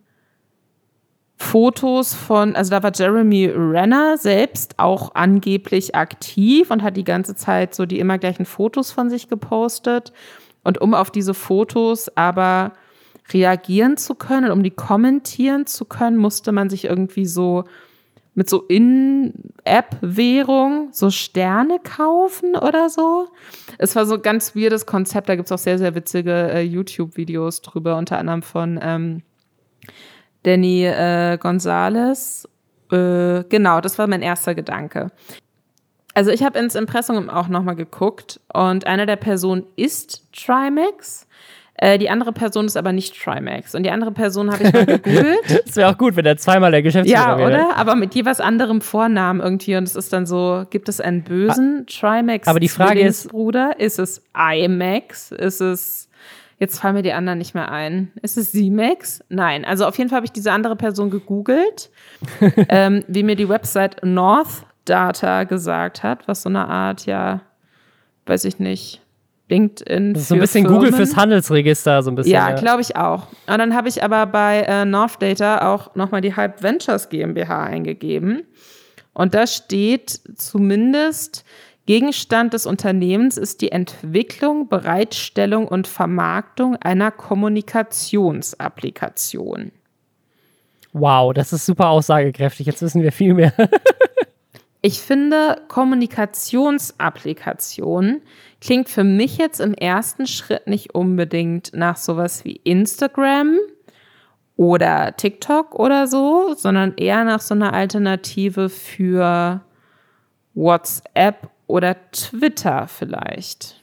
[1.37, 7.35] Fotos von, also da war Jeremy Renner selbst auch angeblich aktiv und hat die ganze
[7.35, 10.13] Zeit so die immer gleichen Fotos von sich gepostet.
[10.65, 12.73] Und um auf diese Fotos aber
[13.33, 17.65] reagieren zu können, um die kommentieren zu können, musste man sich irgendwie so
[18.35, 23.29] mit so In-App-Währung so Sterne kaufen oder so.
[23.79, 25.29] Es war so ein ganz weirdes Konzept.
[25.29, 29.23] Da gibt es auch sehr, sehr witzige äh, YouTube-Videos drüber, unter anderem von ähm,
[30.43, 32.49] Danny äh, Gonzalez.
[32.91, 35.13] Äh, genau, das war mein erster Gedanke.
[36.15, 41.27] Also ich habe ins Impressum auch nochmal geguckt und eine der Personen ist Trimax.
[41.77, 43.75] Äh, die andere Person ist aber nicht Trimax.
[43.75, 45.67] Und die andere Person habe ich mal gegoogelt.
[45.67, 47.51] das wäre auch gut, wenn er zweimal der Geschäftsführer ja, wäre.
[47.51, 47.77] Ja, oder?
[47.77, 49.75] Aber mit jeweils anderem Vornamen irgendwie.
[49.75, 53.81] Und es ist dann so, gibt es einen bösen Trimax aber die Frage ist, Bruder?
[53.81, 55.33] Ist es IMAX?
[55.33, 56.09] Ist es
[56.59, 58.13] Jetzt fallen mir die anderen nicht mehr ein.
[58.23, 59.25] Ist es Z-Max?
[59.29, 59.65] Nein.
[59.65, 61.91] Also auf jeden Fall habe ich diese andere Person gegoogelt,
[62.69, 67.43] ähm, wie mir die Website North Data gesagt hat, was so eine Art, ja,
[68.27, 69.01] weiß ich nicht,
[69.49, 70.15] LinkedIn.
[70.15, 70.81] So ein bisschen Firmen.
[70.81, 72.33] Google fürs Handelsregister, so ein bisschen.
[72.33, 72.57] Ja, ja.
[72.57, 73.29] glaube ich auch.
[73.47, 77.63] Und dann habe ich aber bei äh, North Data auch nochmal die Hype Ventures GmbH
[77.65, 78.43] eingegeben.
[79.13, 81.45] Und da steht zumindest,
[81.87, 89.71] Gegenstand des Unternehmens ist die Entwicklung, Bereitstellung und Vermarktung einer Kommunikationsapplikation.
[90.95, 92.67] Wow, das ist super aussagekräftig.
[92.67, 93.53] Jetzt wissen wir viel mehr.
[94.87, 98.21] ich finde, Kommunikationsapplikation
[98.61, 103.57] klingt für mich jetzt im ersten Schritt nicht unbedingt nach sowas wie Instagram
[104.57, 109.63] oder TikTok oder so, sondern eher nach so einer Alternative für
[110.53, 113.83] WhatsApp oder Twitter vielleicht.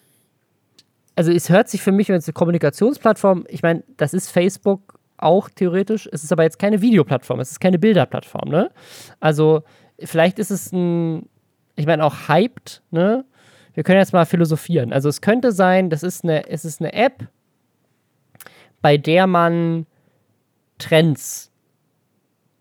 [1.15, 4.99] Also es hört sich für mich, wenn es eine Kommunikationsplattform, ich meine, das ist Facebook
[5.17, 8.69] auch theoretisch, es ist aber jetzt keine Videoplattform, es ist keine Bilderplattform, ne?
[9.19, 9.63] Also
[10.03, 11.27] vielleicht ist es ein,
[11.75, 13.25] ich meine auch hyped, ne?
[13.73, 14.91] Wir können jetzt mal philosophieren.
[14.91, 17.27] Also es könnte sein, das ist eine, es ist eine App,
[18.81, 19.85] bei der man
[20.77, 21.51] Trends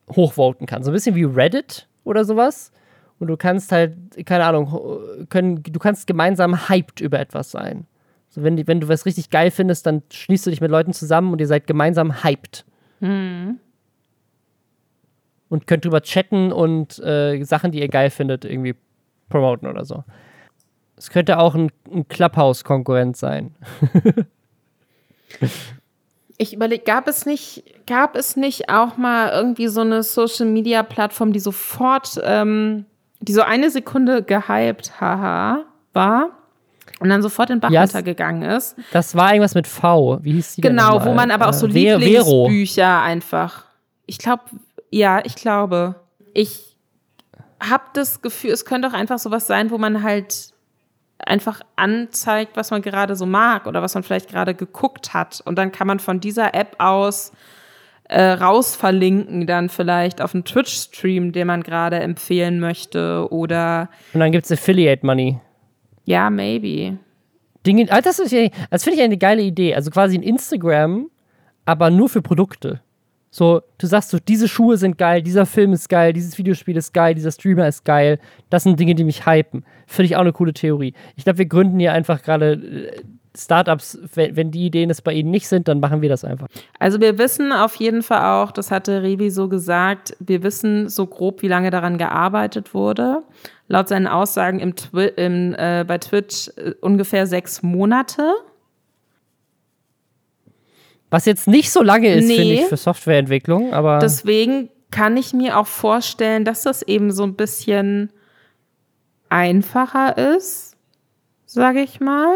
[0.09, 0.85] hochvoten kann.
[0.85, 2.73] So ein bisschen wie Reddit oder sowas.
[3.19, 7.87] Und du kannst halt, keine Ahnung, können, du kannst gemeinsam hyped über etwas sein.
[8.29, 11.33] So, wenn, wenn du was richtig geil findest, dann schließt du dich mit Leuten zusammen
[11.33, 12.65] und ihr seid gemeinsam hyped.
[13.01, 13.59] Mhm.
[15.51, 18.77] Und könnt drüber chatten und äh, Sachen, die ihr geil findet, irgendwie
[19.29, 20.05] promoten oder so.
[20.97, 23.55] Es könnte auch ein, ein Clubhouse-Konkurrent sein.
[26.43, 30.83] Ich überlege, gab es nicht, gab es nicht auch mal irgendwie so eine Social Media
[30.83, 32.87] Plattform, die sofort ähm,
[33.21, 36.31] die so eine Sekunde gehypt, haha, war
[37.01, 38.77] und dann sofort in Bach ja, runtergegangen ist.
[38.93, 40.19] Das war irgendwas mit V.
[40.23, 43.65] Wie hieß die Genau, wo man aber auch so äh, Lieblingsbücher einfach.
[44.07, 44.43] Ich glaube,
[44.91, 45.97] ja, ich glaube.
[46.35, 46.77] Ich
[47.61, 50.53] habe das Gefühl, es könnte auch einfach sowas sein, wo man halt
[51.19, 55.43] einfach anzeigt, was man gerade so mag oder was man vielleicht gerade geguckt hat.
[55.45, 57.33] Und dann kann man von dieser App aus
[58.05, 63.89] äh, rausverlinken, dann vielleicht auf einen Twitch-Stream, den man gerade empfehlen möchte oder.
[64.15, 65.39] Und dann gibt es Affiliate Money.
[66.05, 66.99] Ja, maybe.
[67.67, 69.75] Dinge, ah, das, das finde ich eine geile Idee.
[69.75, 71.11] Also quasi ein Instagram,
[71.67, 72.81] aber nur für Produkte.
[73.31, 76.93] So, du sagst so, diese Schuhe sind geil, dieser Film ist geil, dieses Videospiel ist
[76.93, 78.19] geil, dieser Streamer ist geil.
[78.51, 79.65] Das sind Dinge, die mich hypen.
[79.87, 80.95] Finde ich auch eine coole Theorie.
[81.15, 83.03] Ich glaube, wir gründen hier einfach gerade äh,
[83.37, 86.49] Startups, wenn, die Ideen es bei ihnen nicht sind, dann machen wir das einfach.
[86.81, 91.07] Also wir wissen auf jeden Fall auch, das hatte Revi so gesagt, wir wissen so
[91.07, 93.23] grob, wie lange daran gearbeitet wurde.
[93.69, 98.35] Laut seinen Aussagen im Twi im, äh, bei Twitch äh, ungefähr sechs Monate.
[101.11, 102.37] Was jetzt nicht so lange ist, nee.
[102.37, 103.99] finde ich, für Softwareentwicklung, aber.
[103.99, 108.11] Deswegen kann ich mir auch vorstellen, dass das eben so ein bisschen
[109.29, 110.77] einfacher ist,
[111.47, 112.35] sage ich mal.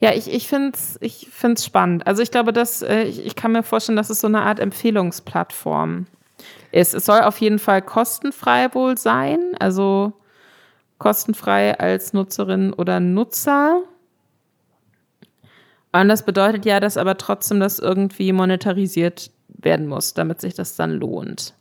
[0.00, 2.06] Ja, ich, ich finde es ich find's spannend.
[2.06, 4.58] Also ich glaube, dass, äh, ich, ich kann mir vorstellen, dass es so eine Art
[4.58, 6.06] Empfehlungsplattform
[6.72, 6.94] ist.
[6.94, 10.14] Es soll auf jeden Fall kostenfrei wohl sein, also
[10.98, 13.82] kostenfrei als Nutzerin oder Nutzer.
[15.92, 20.76] Und das bedeutet ja, dass aber trotzdem das irgendwie monetarisiert werden muss, damit sich das
[20.76, 21.54] dann lohnt.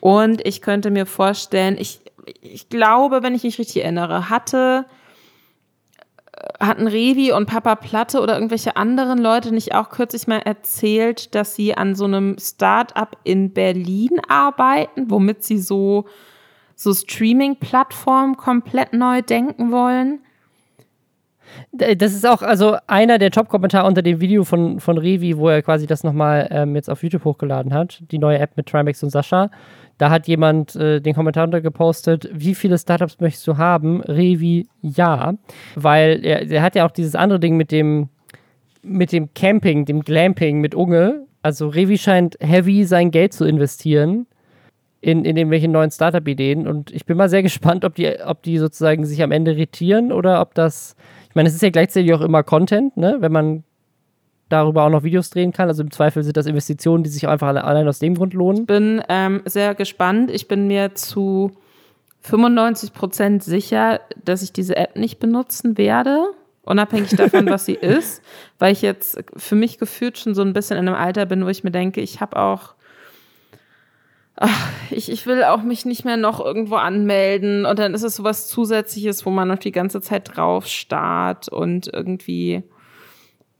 [0.00, 2.00] Und ich könnte mir vorstellen, ich,
[2.40, 4.86] ich glaube, wenn ich mich richtig erinnere, hatte
[6.58, 11.54] hatten Revi und Papa Platte oder irgendwelche anderen Leute nicht auch kürzlich mal erzählt, dass
[11.54, 16.06] sie an so einem Start-up in Berlin arbeiten, womit sie so,
[16.74, 20.20] so Streaming-Plattformen komplett neu denken wollen?
[21.72, 25.62] Das ist auch also einer der Top-Kommentare unter dem Video von, von Revi, wo er
[25.62, 29.10] quasi das nochmal ähm, jetzt auf YouTube hochgeladen hat, die neue App mit Trimax und
[29.10, 29.50] Sascha.
[29.98, 34.00] Da hat jemand äh, den Kommentar untergepostet, wie viele Startups möchtest du haben?
[34.00, 35.34] Revi, ja.
[35.74, 38.08] Weil er, er hat ja auch dieses andere Ding mit dem,
[38.82, 41.26] mit dem Camping, dem Glamping mit Unge.
[41.42, 44.26] Also Revi scheint heavy sein Geld zu investieren
[45.00, 46.66] in, in irgendwelche neuen Startup-Ideen.
[46.66, 50.12] Und ich bin mal sehr gespannt, ob die, ob die sozusagen sich am Ende retieren
[50.12, 50.96] oder ob das.
[51.30, 53.16] Ich meine, es ist ja gleichzeitig auch immer Content, ne?
[53.20, 53.64] Wenn man
[54.50, 55.68] darüber auch noch Videos drehen kann.
[55.68, 58.62] Also im Zweifel sind das Investitionen, die sich einfach allein aus dem Grund lohnen.
[58.62, 60.30] Ich bin ähm, sehr gespannt.
[60.30, 61.52] Ich bin mir zu
[62.22, 66.32] 95 Prozent sicher, dass ich diese App nicht benutzen werde.
[66.62, 68.22] Unabhängig davon, was sie ist,
[68.58, 71.48] weil ich jetzt für mich gefühlt schon so ein bisschen in einem Alter bin, wo
[71.48, 72.74] ich mir denke, ich habe auch
[74.40, 78.16] ach, ich, ich will auch mich nicht mehr noch irgendwo anmelden und dann ist es
[78.16, 82.64] sowas Zusätzliches, wo man noch die ganze Zeit drauf starrt und irgendwie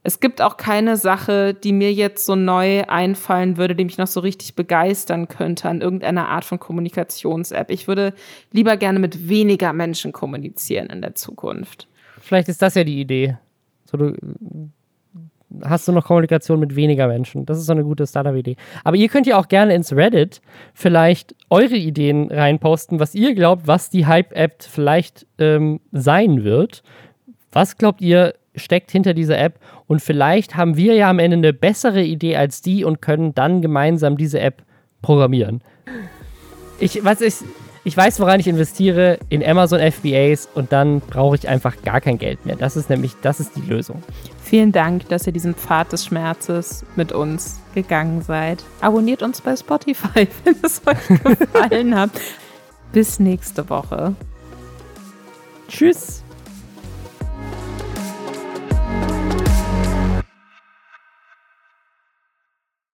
[0.03, 4.07] es gibt auch keine Sache, die mir jetzt so neu einfallen würde, die mich noch
[4.07, 7.69] so richtig begeistern könnte an irgendeiner Art von Kommunikations-App.
[7.69, 8.15] Ich würde
[8.51, 11.87] lieber gerne mit weniger Menschen kommunizieren in der Zukunft.
[12.19, 13.37] Vielleicht ist das ja die Idee.
[13.85, 14.15] So, du
[15.63, 17.45] hast du noch Kommunikation mit weniger Menschen.
[17.45, 18.55] Das ist so eine gute Startup-Idee.
[18.83, 20.41] Aber ihr könnt ja auch gerne ins Reddit
[20.73, 26.83] vielleicht eure Ideen reinposten, was ihr glaubt, was die Hype-App vielleicht ähm, sein wird.
[27.51, 29.59] Was glaubt ihr, steckt hinter dieser App?
[29.87, 33.61] Und vielleicht haben wir ja am Ende eine bessere Idee als die und können dann
[33.61, 34.63] gemeinsam diese App
[35.01, 35.61] programmieren.
[36.79, 37.35] Ich, was ich,
[37.83, 42.17] ich weiß, woran ich investiere, in Amazon FBAs und dann brauche ich einfach gar kein
[42.17, 42.55] Geld mehr.
[42.55, 44.01] Das ist nämlich, das ist die Lösung.
[44.51, 48.61] Vielen Dank, dass ihr diesen Pfad des Schmerzes mit uns gegangen seid.
[48.81, 52.09] Abonniert uns bei Spotify, wenn es euch gefallen hat.
[52.91, 54.13] Bis nächste Woche.
[55.69, 56.20] Tschüss.